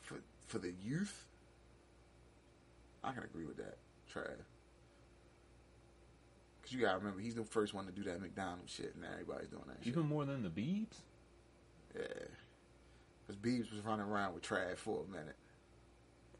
[0.02, 1.26] For for the youth,
[3.04, 3.78] I can agree with that.
[4.14, 4.36] Trav.
[6.64, 9.50] Cause you gotta remember he's the first one to do that McDonald's shit, and everybody's
[9.50, 9.88] doing that shit.
[9.88, 10.98] Even more than the Beebs?
[11.96, 12.02] Yeah.
[13.32, 15.36] Cause Beebs was running around with Trav for a minute.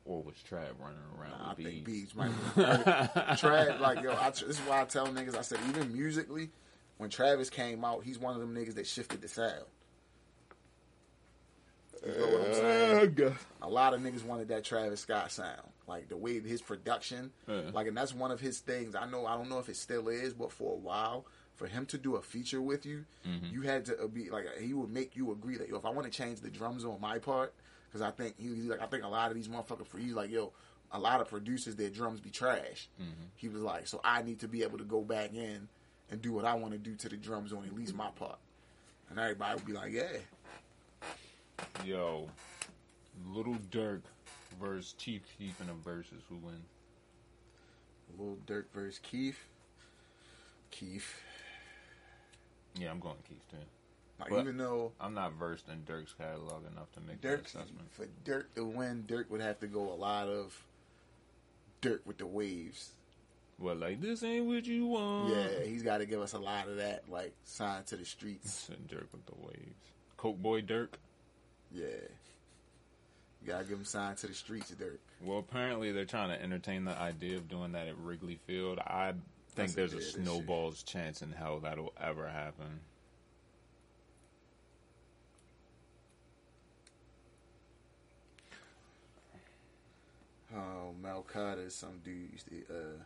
[0.04, 2.14] Or was Trav running around Nah, I with think Beebs?
[2.14, 2.32] Beebs might.
[3.38, 5.38] Trav, like yo, I, this is why I tell niggas.
[5.38, 6.50] I said even musically,
[6.98, 9.64] when Travis came out, he's one of them niggas that shifted the sound.
[12.06, 13.22] You know what I'm saying?
[13.24, 13.32] Uh,
[13.62, 17.62] a lot of niggas wanted that Travis Scott sound, like the way his production, Yeah.
[17.74, 18.96] like, and that's one of his things.
[18.96, 21.26] I know, I don't know if it still is, but for a while,
[21.62, 23.54] for him to do a feature with you, mm-hmm.
[23.54, 26.12] you had to be like he would make you agree that yo, if I want
[26.12, 27.54] to change the drums on my part,
[27.88, 30.14] because I think he he's like I think a lot of these motherfuckers for he's
[30.14, 30.54] like yo,
[30.92, 32.90] a lot of producers their drums be trash.
[33.00, 33.26] Mm-hmm.
[33.36, 35.68] He was like, so I need to be able to go back in
[36.10, 38.40] and do what I want to do to the drums on at least my part,
[39.12, 40.18] and everybody would be like, yeah.
[41.86, 42.28] Yo,
[43.32, 44.02] Little Durk
[44.60, 46.24] versus Chief Keef in a versus.
[46.28, 46.66] Who wins?
[48.18, 49.46] Little Durk versus Keef.
[50.72, 51.22] Keef.
[52.76, 53.58] Yeah, I'm going Keef too.
[54.20, 57.92] Like But- even though I'm not versed in Durk's catalog enough to make Durk assessment.
[57.92, 60.64] for Durk to win, Durk would have to go a lot of
[61.82, 62.92] Durk with the waves.
[63.58, 65.34] Well, like this ain't what you want.
[65.36, 68.70] Yeah, he's got to give us a lot of that, like sign to the streets.
[68.88, 69.92] Durk with the waves.
[70.18, 70.90] Coke boy Durk.
[71.72, 71.86] Yeah,
[73.42, 74.98] you gotta give him sign to the streets, Durk.
[75.24, 78.80] Well, apparently they're trying to entertain the idea of doing that at Wrigley Field.
[78.80, 79.14] I
[79.54, 82.80] think there's a this snowball's chance in hell that'll ever happen.
[90.56, 91.26] Oh, Mel
[91.60, 93.04] is some dude used to uh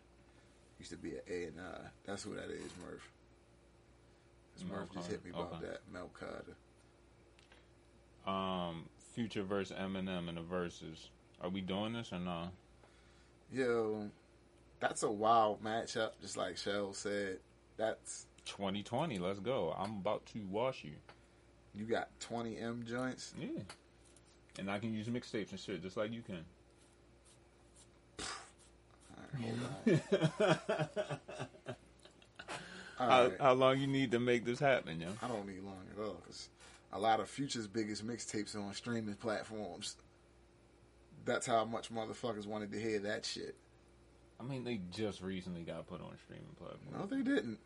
[0.79, 1.87] used to be an A and I.
[2.05, 3.11] That's who that is, Murph.
[4.69, 5.73] Murph just hit me Carter, about okay.
[5.73, 5.81] that.
[5.91, 6.09] Mel
[8.25, 11.09] Um, Future versus Eminem in the verses.
[11.41, 12.51] Are we doing this or not?
[13.51, 14.09] Yo,
[14.87, 16.11] that's a wild matchup.
[16.21, 17.39] Just like Shell said,
[17.77, 19.17] that's 2020.
[19.19, 19.75] Let's go.
[19.77, 20.93] I'm about to wash you.
[21.73, 23.33] you got twenty M joints.
[23.39, 23.61] Yeah.
[24.59, 26.45] And I can use mixtapes and shit just like you can.
[29.33, 29.43] Right,
[29.85, 30.01] hold
[30.97, 31.17] on.
[32.97, 33.33] How, right.
[33.41, 35.09] how long you need to make this happen, yo?
[35.21, 36.47] I don't need long at all because
[36.93, 39.97] a lot of Future's biggest mixtapes are on streaming platforms.
[41.25, 43.55] That's how much motherfuckers wanted to hear that shit.
[44.39, 46.99] I mean, they just recently got put on a streaming platform.
[46.99, 47.59] No, they didn't.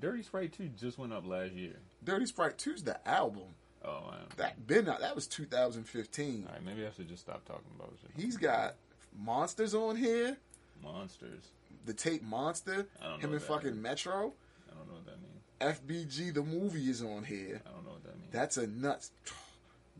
[0.00, 1.76] Dirty Sprite 2 just went up last year.
[2.02, 3.54] Dirty Sprite 2's the album.
[3.84, 4.20] Oh, man.
[4.36, 5.00] That been out.
[5.00, 6.46] That was 2015.
[6.46, 8.10] All right, maybe I should just stop talking about shit.
[8.16, 8.76] He's got
[9.18, 10.36] Monsters on here.
[10.82, 11.44] Monsters.
[11.84, 12.86] The tape Monster.
[13.00, 13.82] I don't know Him and fucking.
[13.82, 14.32] Metro.
[14.70, 16.06] I don't know what that means.
[16.08, 17.60] FBG the movie is on here.
[17.66, 18.32] I don't know what that means.
[18.32, 19.10] That's a nuts.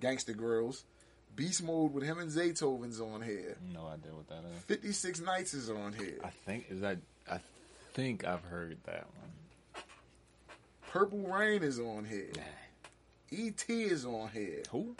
[0.01, 0.85] Gangster Girls.
[1.35, 3.57] Beast Mode with him and Zaytoven's on here.
[3.72, 4.62] no idea what that is.
[4.64, 6.18] 56 Nights is on here.
[6.22, 6.99] I think is that.
[7.30, 7.39] I
[7.95, 9.83] think I've heard that one.
[10.91, 12.33] Purple Reign is on here.
[13.33, 14.62] ET is on here.
[14.70, 14.95] Who?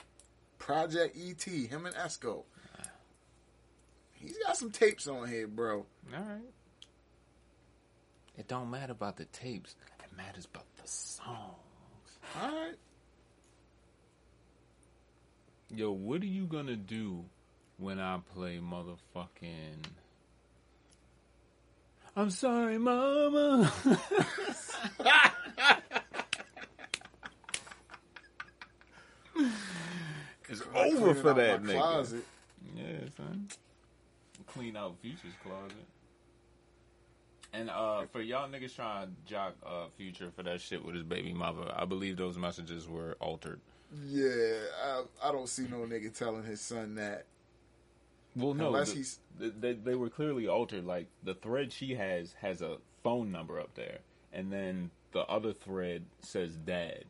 [0.59, 2.45] Project ET, him and Esco.
[4.13, 5.85] He's got some tapes on here, bro.
[6.15, 6.41] All right.
[8.39, 9.75] It don't matter about the tapes.
[9.99, 11.29] It matters about the songs.
[12.41, 12.77] All right.
[15.75, 17.25] Yo, what are you gonna do
[17.79, 19.87] when I play motherfucking?
[22.15, 23.73] I'm sorry, mama.
[30.51, 31.79] it's over for out that my nigga.
[31.79, 32.25] Closet.
[32.77, 32.85] Yeah,
[33.17, 33.49] son.
[34.49, 35.73] Clean out Future's closet.
[37.55, 41.05] And uh, for y'all niggas trying to jock uh, Future for that shit with his
[41.05, 43.61] baby mother, I believe those messages were altered.
[44.07, 47.27] Yeah, I, I don't see no nigga telling his son that.
[48.35, 50.85] Well, no, Unless the- he's- they they were clearly altered.
[50.85, 53.99] Like the thread she has has a phone number up there,
[54.33, 57.05] and then the other thread says dad.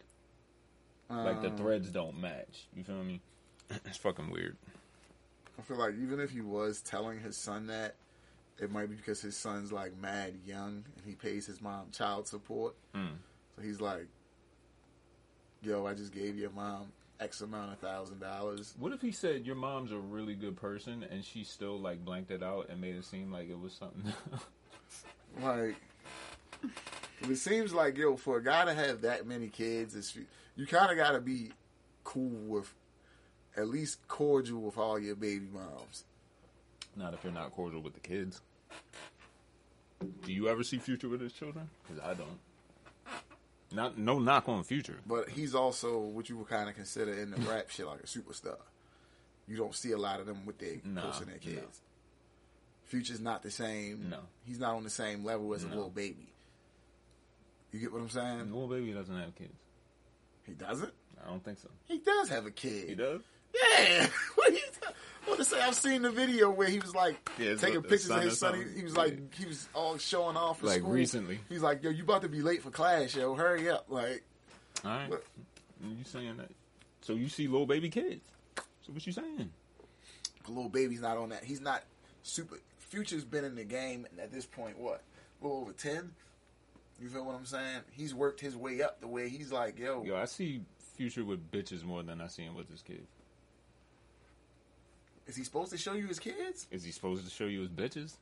[1.10, 2.66] Like the Um, threads don't match.
[2.74, 3.20] You feel me?
[3.84, 4.56] it's fucking weird.
[5.58, 7.96] I feel like even if he was telling his son that,
[8.58, 12.26] it might be because his son's like mad young and he pays his mom child
[12.26, 12.74] support.
[12.94, 13.16] Mm.
[13.56, 14.06] So he's like,
[15.62, 19.46] "Yo, I just gave your mom X amount of thousand dollars." What if he said
[19.46, 22.96] your mom's a really good person and she still like blanked it out and made
[22.96, 24.12] it seem like it was something?
[25.40, 25.76] Like,
[27.22, 30.14] it seems like yo, for a guy to have that many kids, it's,
[30.56, 31.52] you kind of got to be
[32.04, 32.74] cool with,
[33.56, 36.04] at least cordial with all your baby moms.
[36.96, 38.42] not if you're not cordial with the kids.
[40.22, 41.70] Do you ever see Future with his children?
[41.88, 42.38] Because I don't.
[43.74, 44.96] Not no knock on Future.
[45.06, 48.06] But he's also what you would kind of consider in the rap shit like a
[48.06, 48.56] superstar.
[49.48, 51.60] You don't see a lot of them with their Nah, posting their no.
[51.60, 51.80] kids.
[52.84, 54.08] Future's not the same.
[54.10, 54.18] No.
[54.46, 56.28] he's not on the same level as a little baby.
[57.72, 58.52] You get what I'm saying?
[58.52, 59.54] Little baby doesn't have kids.
[60.46, 60.92] He doesn't.
[61.24, 61.68] I don't think so.
[61.86, 62.88] He does have a kid.
[62.90, 63.20] He does.
[63.54, 64.06] Yeah.
[64.34, 64.60] what are you
[65.26, 65.60] what to say?
[65.60, 68.54] I've seen the video where he was like Yeah, taking pictures of his son.
[68.74, 70.90] He, he was like he was all showing off for Like school.
[70.92, 71.38] recently.
[71.48, 73.34] He's like, "Yo, you about to be late for class, yo.
[73.34, 74.22] Hurry up!" Like,
[74.84, 75.10] All right.
[75.10, 75.24] But-
[75.82, 76.50] You saying that?
[77.00, 78.20] So you see little baby kids?
[78.56, 79.50] So what you saying?
[80.48, 81.44] little baby's not on that.
[81.44, 81.82] He's not
[82.22, 82.56] super.
[82.78, 84.78] Future's been in the game at this point.
[84.78, 85.02] What?
[85.40, 86.12] A little over ten.
[87.00, 87.80] You feel what I'm saying?
[87.92, 90.62] He's worked his way up the way he's like, yo, Yo, I see
[90.96, 93.08] Future with bitches more than I see him with his kids.
[95.26, 96.66] Is he supposed to show you his kids?
[96.70, 98.14] Is he supposed to show you his bitches?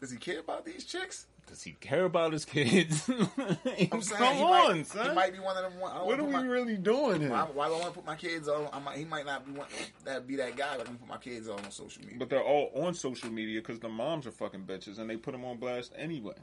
[0.00, 1.26] Does he care about these chicks?
[1.48, 3.08] Does he care about his kids?
[3.08, 5.08] I'm Come saying he on, might, son.
[5.10, 5.80] He might be one of them.
[5.80, 7.30] one- what are we my- really doing here?
[7.30, 8.68] Why, why do I want to put my kids on?
[8.72, 9.68] I might, he might not be one,
[10.04, 10.76] that be that guy.
[10.76, 12.18] But I'm put my kids on on social media.
[12.18, 15.32] But they're all on social media because the moms are fucking bitches and they put
[15.32, 16.34] them on blast anyway.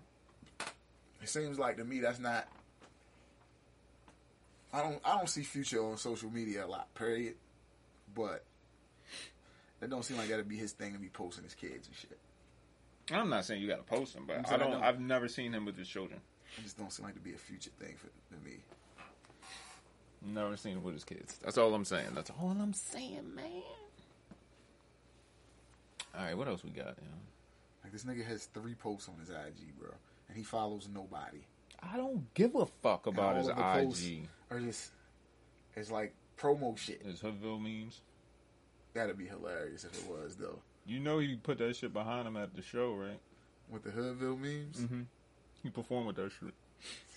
[1.22, 2.48] It seems like to me that's not.
[4.72, 5.00] I don't.
[5.06, 6.94] I don't see Future on social media a lot.
[6.96, 7.36] Period.
[8.16, 8.44] But
[9.84, 12.18] it don't seem like that'd be his thing to be posting his kids and shit.
[13.12, 14.72] I'm not saying you got to post him, but I don't.
[14.72, 14.84] don't.
[14.84, 16.22] I've never seen him with his children.
[16.58, 18.58] It just don't seem like to be a Future thing for to me.
[20.26, 21.38] Never seen him with his kids.
[21.44, 22.10] That's all I'm saying.
[22.16, 23.46] That's all I'm saying, man.
[26.16, 26.96] All right, what else we got?
[27.02, 27.22] You know?
[27.84, 29.90] Like this nigga has three posts on his IG, bro,
[30.30, 31.40] and he follows nobody.
[31.82, 34.30] I don't give a fuck about his of the posts IG.
[34.50, 34.92] Are just
[35.76, 37.02] it's like promo shit.
[37.04, 38.02] His Hoodville memes.
[38.94, 40.60] That'd be hilarious if it was though.
[40.86, 43.20] You know he put that shit behind him at the show, right?
[43.72, 44.78] With the Hoodville memes.
[44.82, 45.02] Mm-hmm.
[45.64, 46.54] He performed with that shit.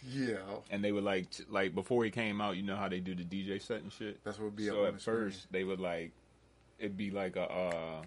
[0.08, 0.36] Yeah,
[0.70, 3.14] And they would like, t- like before he came out, you know how they do
[3.16, 4.22] the DJ set and shit.
[4.22, 5.16] that's what would be so at the screen.
[5.16, 6.12] first they would like,
[6.78, 8.02] it'd be like a, uh,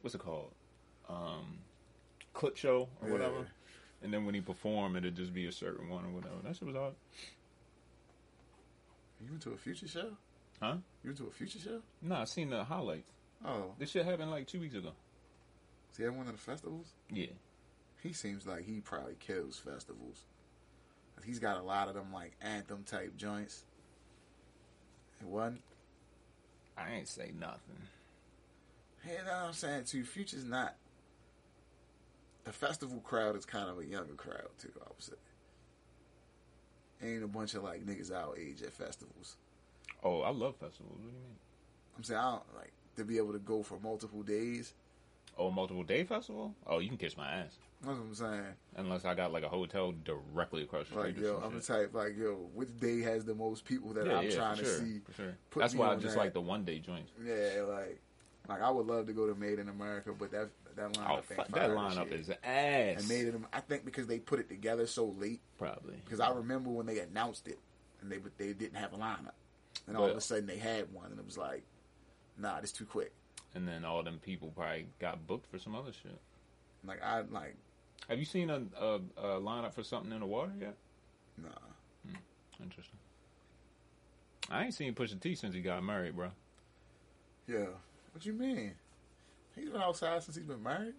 [0.00, 0.50] what's it called,
[1.10, 1.58] um,
[2.32, 3.12] clip show or Yeah.
[3.12, 3.46] whatever.
[4.02, 6.36] And then when he performed, it'd just be a certain one or whatever.
[6.42, 6.94] That shit was odd.
[9.20, 10.10] You went to a future show?
[10.60, 10.76] Huh?
[11.02, 11.80] You went to a future show?
[12.02, 13.10] No, I seen the highlights.
[13.44, 14.92] Oh, This shit happened like two weeks ago.
[15.92, 16.86] see at one of the festivals?
[17.10, 17.26] Yeah.
[18.02, 20.24] He seems like he probably kills festivals.
[21.24, 23.64] He's got a lot of them like anthem type joints.
[25.20, 25.62] It wasn't.
[26.76, 27.76] I ain't say nothing.
[29.02, 30.04] Hey, what I'm saying too.
[30.04, 30.74] Future's not.
[32.44, 34.70] The festival crowd is kind of a younger crowd too.
[34.80, 35.12] I would say.
[37.02, 39.36] Ain't a bunch of like niggas our age at festivals.
[40.06, 40.92] Oh, I love festivals.
[40.98, 41.36] What do you mean?
[41.96, 44.72] I'm saying I don't like to be able to go for multiple days.
[45.38, 46.54] Oh, multiple day festival?
[46.66, 47.56] Oh, you can kiss my ass.
[47.82, 48.54] That's what I'm saying.
[48.76, 51.16] Unless I got like a hotel directly across the street.
[51.16, 51.66] Like yo, I'm the shit.
[51.66, 54.62] type like yo, which day has the most people that yeah, I'm yeah, trying for
[54.62, 55.00] to sure, see?
[55.04, 55.34] For sure.
[55.50, 56.20] Put That's me why I on just that.
[56.20, 57.10] like the one day joints.
[57.22, 58.00] Yeah, like
[58.48, 61.16] like I would love to go to Made in America, but that that lineup Oh,
[61.16, 62.36] ain't fuck, fire that lineup is ass.
[63.00, 65.40] and Made in I think because they put it together so late.
[65.58, 65.96] Probably.
[66.04, 67.58] Because I remember when they announced it,
[68.00, 69.32] and they they didn't have a lineup,
[69.86, 71.62] and all of a sudden they had one, and it was like,
[72.38, 73.12] nah, this too quick.
[73.54, 76.18] And then all them people probably got booked for some other shit.
[76.84, 77.56] Like I like
[78.08, 80.74] Have you seen a, a, a lineup for something in the water yet?
[81.42, 81.48] nah.
[82.06, 82.16] Hmm,
[82.62, 82.98] interesting.
[84.50, 86.30] I ain't seen Pusha T since he got married, bro.
[87.48, 87.66] Yeah,
[88.12, 88.72] what you mean?
[89.54, 90.94] He's been outside since he's been married.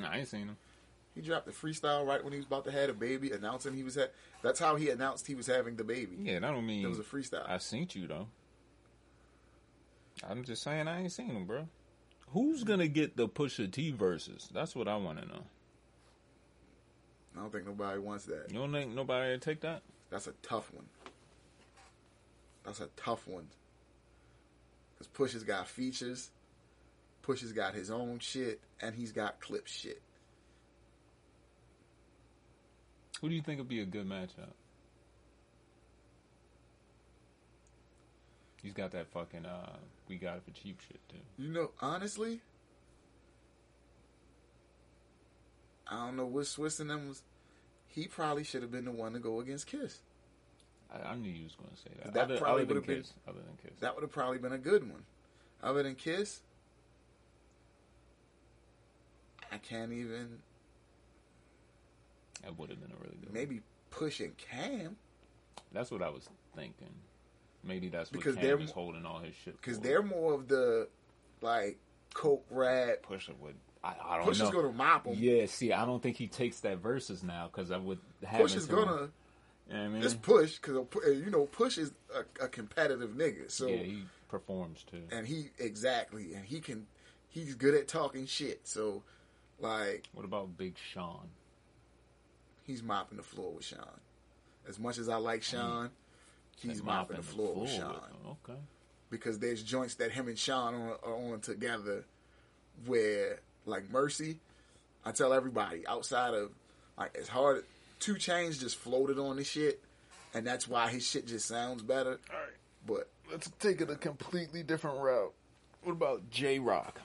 [0.00, 0.56] Nah, I ain't seen him.
[1.14, 3.82] He dropped the freestyle right when he was about to have a baby, announcing he
[3.82, 3.96] was.
[3.96, 4.08] Ha-
[4.42, 6.16] that's how he announced he was having the baby.
[6.20, 7.48] Yeah, that don't mean It was a freestyle.
[7.48, 8.28] I seen you though.
[10.28, 11.68] I'm just saying I ain't seen him, bro.
[12.30, 14.48] Who's gonna get the Pusha T verses?
[14.52, 15.44] That's what I want to know.
[17.36, 18.46] I don't think nobody wants that.
[18.50, 19.82] You don't think nobody would take that?
[20.10, 20.86] That's a tough one.
[22.64, 23.48] That's a tough one.
[24.94, 26.30] Because Push has got features,
[27.22, 30.00] Push has got his own shit, and he's got clip shit.
[33.22, 34.50] Who do you think would be a good matchup?
[38.62, 39.76] He's got that fucking uh,
[40.08, 41.16] we got it for cheap shit too.
[41.38, 42.40] You know, honestly,
[45.88, 47.22] I don't know what Swizz and them was.
[47.86, 49.98] He probably should have been the one to go against Kiss.
[50.92, 52.14] I, I knew you was going to say that.
[52.14, 53.12] That other, probably would've been- Kiss.
[53.28, 53.78] Other than Kiss.
[53.80, 55.02] That would have probably been a good one.
[55.62, 56.40] Other than Kiss,
[59.52, 60.38] I can't even.
[62.42, 63.32] That would have been a really good.
[63.32, 64.96] Maybe Push and Cam.
[65.72, 66.88] That's what I was thinking.
[67.64, 69.56] Maybe that's what Because Cam they're is holding all his shit.
[69.60, 70.88] Because they're more of the
[71.40, 71.78] like
[72.14, 73.02] coke rap.
[73.02, 73.54] Pusher would.
[73.84, 74.44] I, I don't Push know.
[74.46, 75.14] is gonna mop them.
[75.16, 78.40] Yeah, see, I don't think he takes that verses now because I would have.
[78.40, 79.08] Push is gonna You know
[79.68, 80.02] what I mean?
[80.02, 80.86] just push because
[81.18, 83.50] you know Push is a, a competitive nigga.
[83.50, 85.02] So yeah, he performs too.
[85.10, 86.86] and he exactly and he can
[87.28, 88.60] he's good at talking shit.
[88.64, 89.02] So
[89.58, 91.28] like What about Big Sean?
[92.66, 93.80] He's mopping the floor with Sean.
[94.68, 95.90] As much as I like Sean,
[96.56, 98.36] he's Like mopping, the floor, with with Sean him.
[98.48, 98.58] Okay.
[99.10, 102.04] because there's joints that him and Sean are, are on together
[102.86, 104.38] where like Mercy.
[105.04, 106.50] I tell everybody outside of
[106.96, 107.64] like it's hard.
[108.00, 109.80] 2 Chainz just floated on this shit,
[110.34, 112.20] and that's why his shit just sounds better.
[112.32, 112.50] All right.
[112.86, 115.32] But Let's take it a completely different route.
[115.84, 117.00] What about Jay Rock?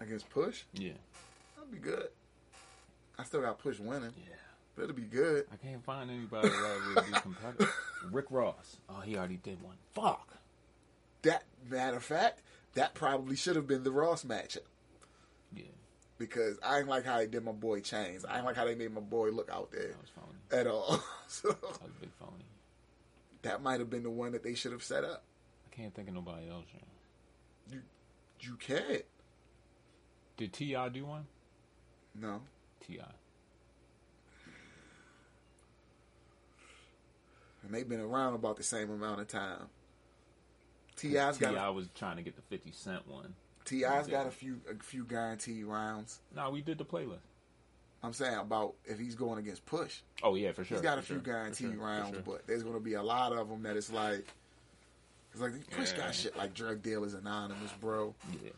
[0.00, 0.92] against Push, Yeah.
[1.56, 2.08] that'd be good.
[3.18, 4.34] I still got Push winning, Yeah.
[4.74, 5.46] but it'll be good.
[5.52, 7.72] I can't find anybody that would be competitive.
[8.10, 8.76] Rick Ross.
[8.88, 9.76] Oh, he already did one.
[9.94, 10.36] Fuck.
[11.22, 12.42] That matter of fact,
[12.74, 14.58] that probably should have been the Ross matchup
[15.54, 15.62] Yeah,
[16.18, 18.24] because I ain't like how they did my boy Chainz.
[18.28, 20.60] I ain't like how they made my boy look out there that was phony.
[20.60, 21.02] at all.
[21.28, 22.44] so That was a big phony.
[23.42, 25.22] that might have been the one that they should have set up.
[25.72, 26.66] I can't think of nobody else.
[27.70, 27.78] Yeah.
[28.40, 29.04] You can't.
[30.36, 30.88] Did T.I.
[30.90, 31.26] do one?
[32.14, 32.42] No.
[32.86, 33.00] Ti.
[37.62, 39.68] And they've been around about the same amount of time.
[40.96, 41.52] T.I.'s T.I.
[41.52, 43.34] got a, was trying to get the Fifty Cent one.
[43.64, 46.20] T.I.'s got a few a few guaranteed rounds.
[46.36, 47.18] No, we did the playlist.
[48.02, 50.00] I'm saying about if he's going against Push.
[50.22, 50.76] Oh yeah, for sure.
[50.76, 52.22] He's got a few sure, guaranteed sure, rounds, sure.
[52.24, 54.26] but there's going to be a lot of them that it's like,
[55.32, 55.96] it's like Push Yeah.
[55.96, 58.14] got shit like drug dealers anonymous, bro.
[58.44, 58.50] yeah,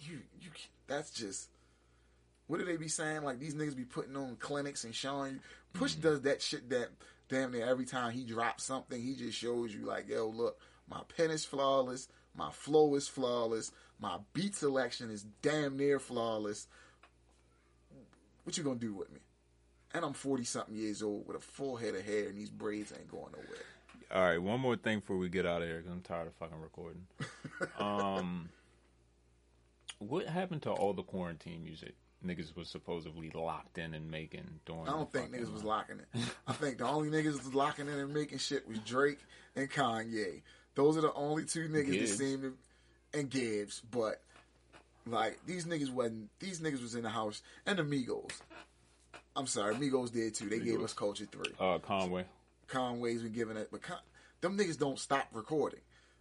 [0.00, 0.50] You you
[0.86, 1.48] that's just
[2.46, 3.22] what do they be saying?
[3.22, 5.40] Like these niggas be putting on clinics and showing you.
[5.72, 6.02] Push Mm-hmm.
[6.02, 6.88] does that shit that
[7.28, 11.00] damn near every time he drops something, he just shows you like, yo, look, My
[11.16, 12.08] pen is flawless.
[12.36, 13.72] My flow is flawless.
[13.98, 16.66] My beat selection is damn near flawless.
[18.42, 19.20] What you gonna do with me?
[19.94, 22.92] And I'm 40 something years old with a full head of hair and these braids
[22.92, 23.62] ain't going nowhere.
[24.12, 26.34] All right, one more thing before we get out of here because I'm tired of
[26.34, 27.06] fucking recording.
[27.78, 28.50] um,
[29.98, 31.94] what happened to all the quarantine music
[32.24, 34.88] niggas was supposedly locked in and making during?
[34.88, 36.20] I don't think niggas was locking it.
[36.46, 39.18] I think the only niggas was locking in and making shit was Drake
[39.56, 40.42] and Kanye.
[40.74, 42.10] Those are the only two niggas Gibbs.
[42.10, 42.54] that seem to
[43.18, 44.20] and Gibbs, but
[45.06, 48.32] like these niggas wasn't these niggas was in the house and the Migos.
[49.36, 50.48] I'm sorry, Migos did too.
[50.48, 50.84] They gave Migos.
[50.84, 51.52] us Culture Three.
[51.58, 52.24] Uh, Conway.
[52.68, 53.98] Conway's been giving it, but Con-
[54.40, 55.80] them niggas don't stop recording.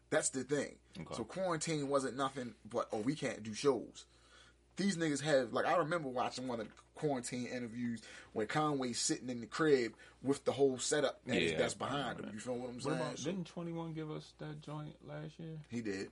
[0.09, 0.75] That's the thing.
[0.99, 1.15] Okay.
[1.15, 4.05] So quarantine wasn't nothing but oh we can't do shows.
[4.75, 8.01] These niggas have like I remember watching one of the quarantine interviews
[8.33, 12.29] where Conway's sitting in the crib with the whole setup that's, Yeah, that's behind him.
[12.33, 12.95] You feel what I'm What saying?
[12.97, 15.57] about, So didn't Twenty One give us that joint last year?
[15.69, 16.09] he did.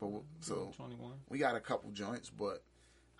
[0.00, 1.14] But so Twenty One.
[1.28, 2.62] we got a couple joints, but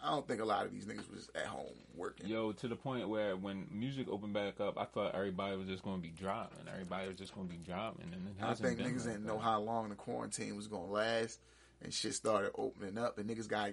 [0.00, 2.28] I don't think a lot of these niggas was at home working.
[2.28, 5.82] Yo, to the point where when music opened back up, I thought everybody was just
[5.82, 6.68] going to be dropping.
[6.72, 9.06] Everybody was just going to be dropping, and it I hasn't think been niggas like
[9.14, 9.32] didn't that.
[9.32, 11.40] know how long the quarantine was gonna last,
[11.82, 13.70] and shit started opening up, and niggas got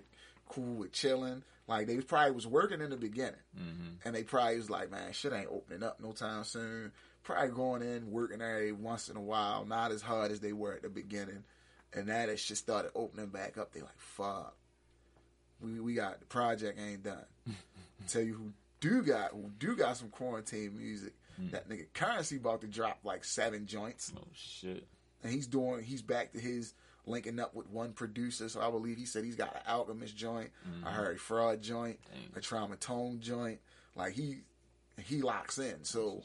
[0.48, 1.44] cool with chilling.
[1.68, 3.88] Like they probably was working in the beginning, Mm-hmm.
[4.08, 6.92] and they probably was like, man, shit ain't opening up no time soon.
[7.24, 10.74] Probably going in working every once in a while, not as hard as they were
[10.76, 11.44] at the beginning,
[11.92, 14.56] and now that shit started opening back up, they like, fuck,
[15.60, 17.26] we we got the project ain't done.
[18.08, 21.14] Tell you who do got who do got some quarantine music.
[21.52, 24.86] That nigga Curren$y about to drop like seven joints Oh shit!
[25.24, 26.74] and he's doing he's back to his
[27.06, 28.50] linking up with one producer.
[28.50, 30.96] So I believe he said he's got an Alchemist joint, a mm-hmm.
[30.96, 32.30] Harry Fraud joint, Dang.
[32.36, 33.60] a Trauma Tone joint.
[33.96, 34.40] Like he
[35.04, 35.84] he locks in.
[35.84, 36.24] So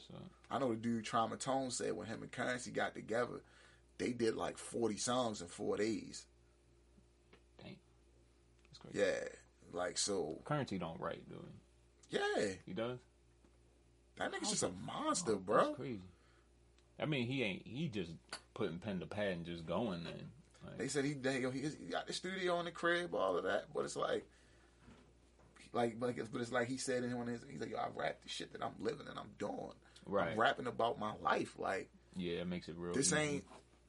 [0.49, 3.41] I know the dude Trauma Tone said when him and Curren$y got together,
[3.97, 6.25] they did like forty songs in four days.
[7.63, 7.75] dang,
[8.69, 8.99] that's crazy.
[8.99, 9.27] Yeah,
[9.77, 10.39] like so.
[10.45, 11.35] Curren$y don't write, do
[12.09, 12.17] he?
[12.17, 12.99] Yeah, He does.
[14.17, 15.65] that nigga's just a monster, Oh, bro.
[15.67, 16.01] That's crazy.
[16.99, 17.65] I mean, he ain't.
[17.65, 18.11] He just
[18.53, 20.03] putting pen to pad and just going.
[20.03, 20.29] Then,
[20.65, 23.43] like, They said he they, he he got the studio in the crib, all of
[23.45, 24.25] that, but it's like,
[25.73, 27.77] like, but it's, but it's like he said in one of his, he's like, yo,
[27.77, 29.73] I rap the shit that I'm living and I'm doing.
[30.05, 30.31] Right.
[30.31, 31.53] I'm rapping about my life.
[31.57, 32.93] Like yeah, it makes it real.
[32.93, 33.21] this easy.
[33.21, 33.43] ain't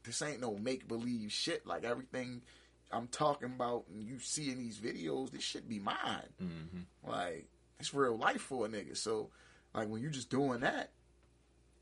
[0.04, 1.66] this ain't no make believe shit.
[1.66, 2.42] Like everything
[2.90, 5.96] I'm talking about and you see in these videos, this should be mine.
[6.42, 6.84] Mhm.
[7.08, 7.46] Like
[7.80, 8.96] it's real life for a nigga.
[8.96, 9.30] So
[9.74, 10.90] like when you're just doing that,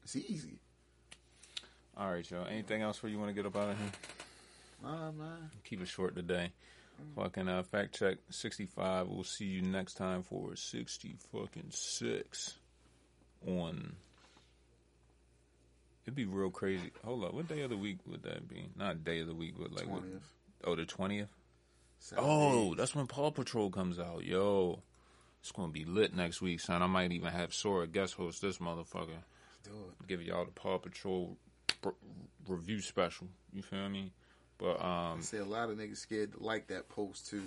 [0.05, 0.61] it's easy.
[1.97, 2.47] All right, y'all.
[2.47, 3.91] Anything else where you want to get up out of here?
[4.82, 5.50] Nah, man.
[5.64, 6.52] Keep it short today.
[7.16, 9.08] Fucking uh, fact check sixty five.
[9.08, 12.58] We'll see you next time for sixty fucking six
[13.46, 13.94] on.
[16.04, 16.92] It'd be real crazy.
[17.04, 18.68] Hold up, what day of the week would that be?
[18.76, 20.02] Not day of the week, but like what?
[20.64, 21.28] Oh, the twentieth.
[21.98, 22.76] Seven Oh, days.
[22.78, 24.24] that's when Paw Patrol comes out.
[24.24, 24.80] Yo,
[25.40, 26.82] it's gonna be lit next week, son.
[26.82, 29.22] I might even have Sora guest host this motherfucker.
[29.64, 30.06] do it.
[30.06, 31.36] Give y'all the Paw Patrol
[31.84, 31.94] r-
[32.48, 33.28] review special.
[33.54, 34.12] You feel me?
[34.61, 37.42] But um, I say a lot of niggas scared to like that post too.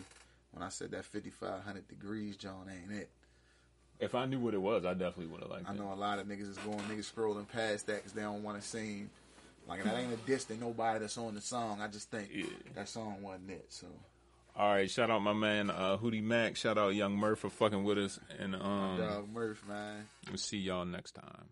[0.51, 3.09] When I said that 5500 degrees, John ain't it.
[3.99, 5.69] if I knew what it was, I definitely would have liked it.
[5.71, 8.43] I know a lot of niggas is going niggas scrolling past that because they don't
[8.43, 9.09] want to seem
[9.67, 11.81] like that ain't a diss to nobody that's on the song.
[11.81, 12.45] I just think Yeah.
[12.75, 13.65] that song wasn't it.
[13.69, 13.87] So
[14.55, 16.55] All right, shout out my man uh, Hootie Mac.
[16.55, 20.07] Shout out Young Murph for fucking with us, and um, dog Murph man.
[20.27, 21.45] we'll see y'all next time.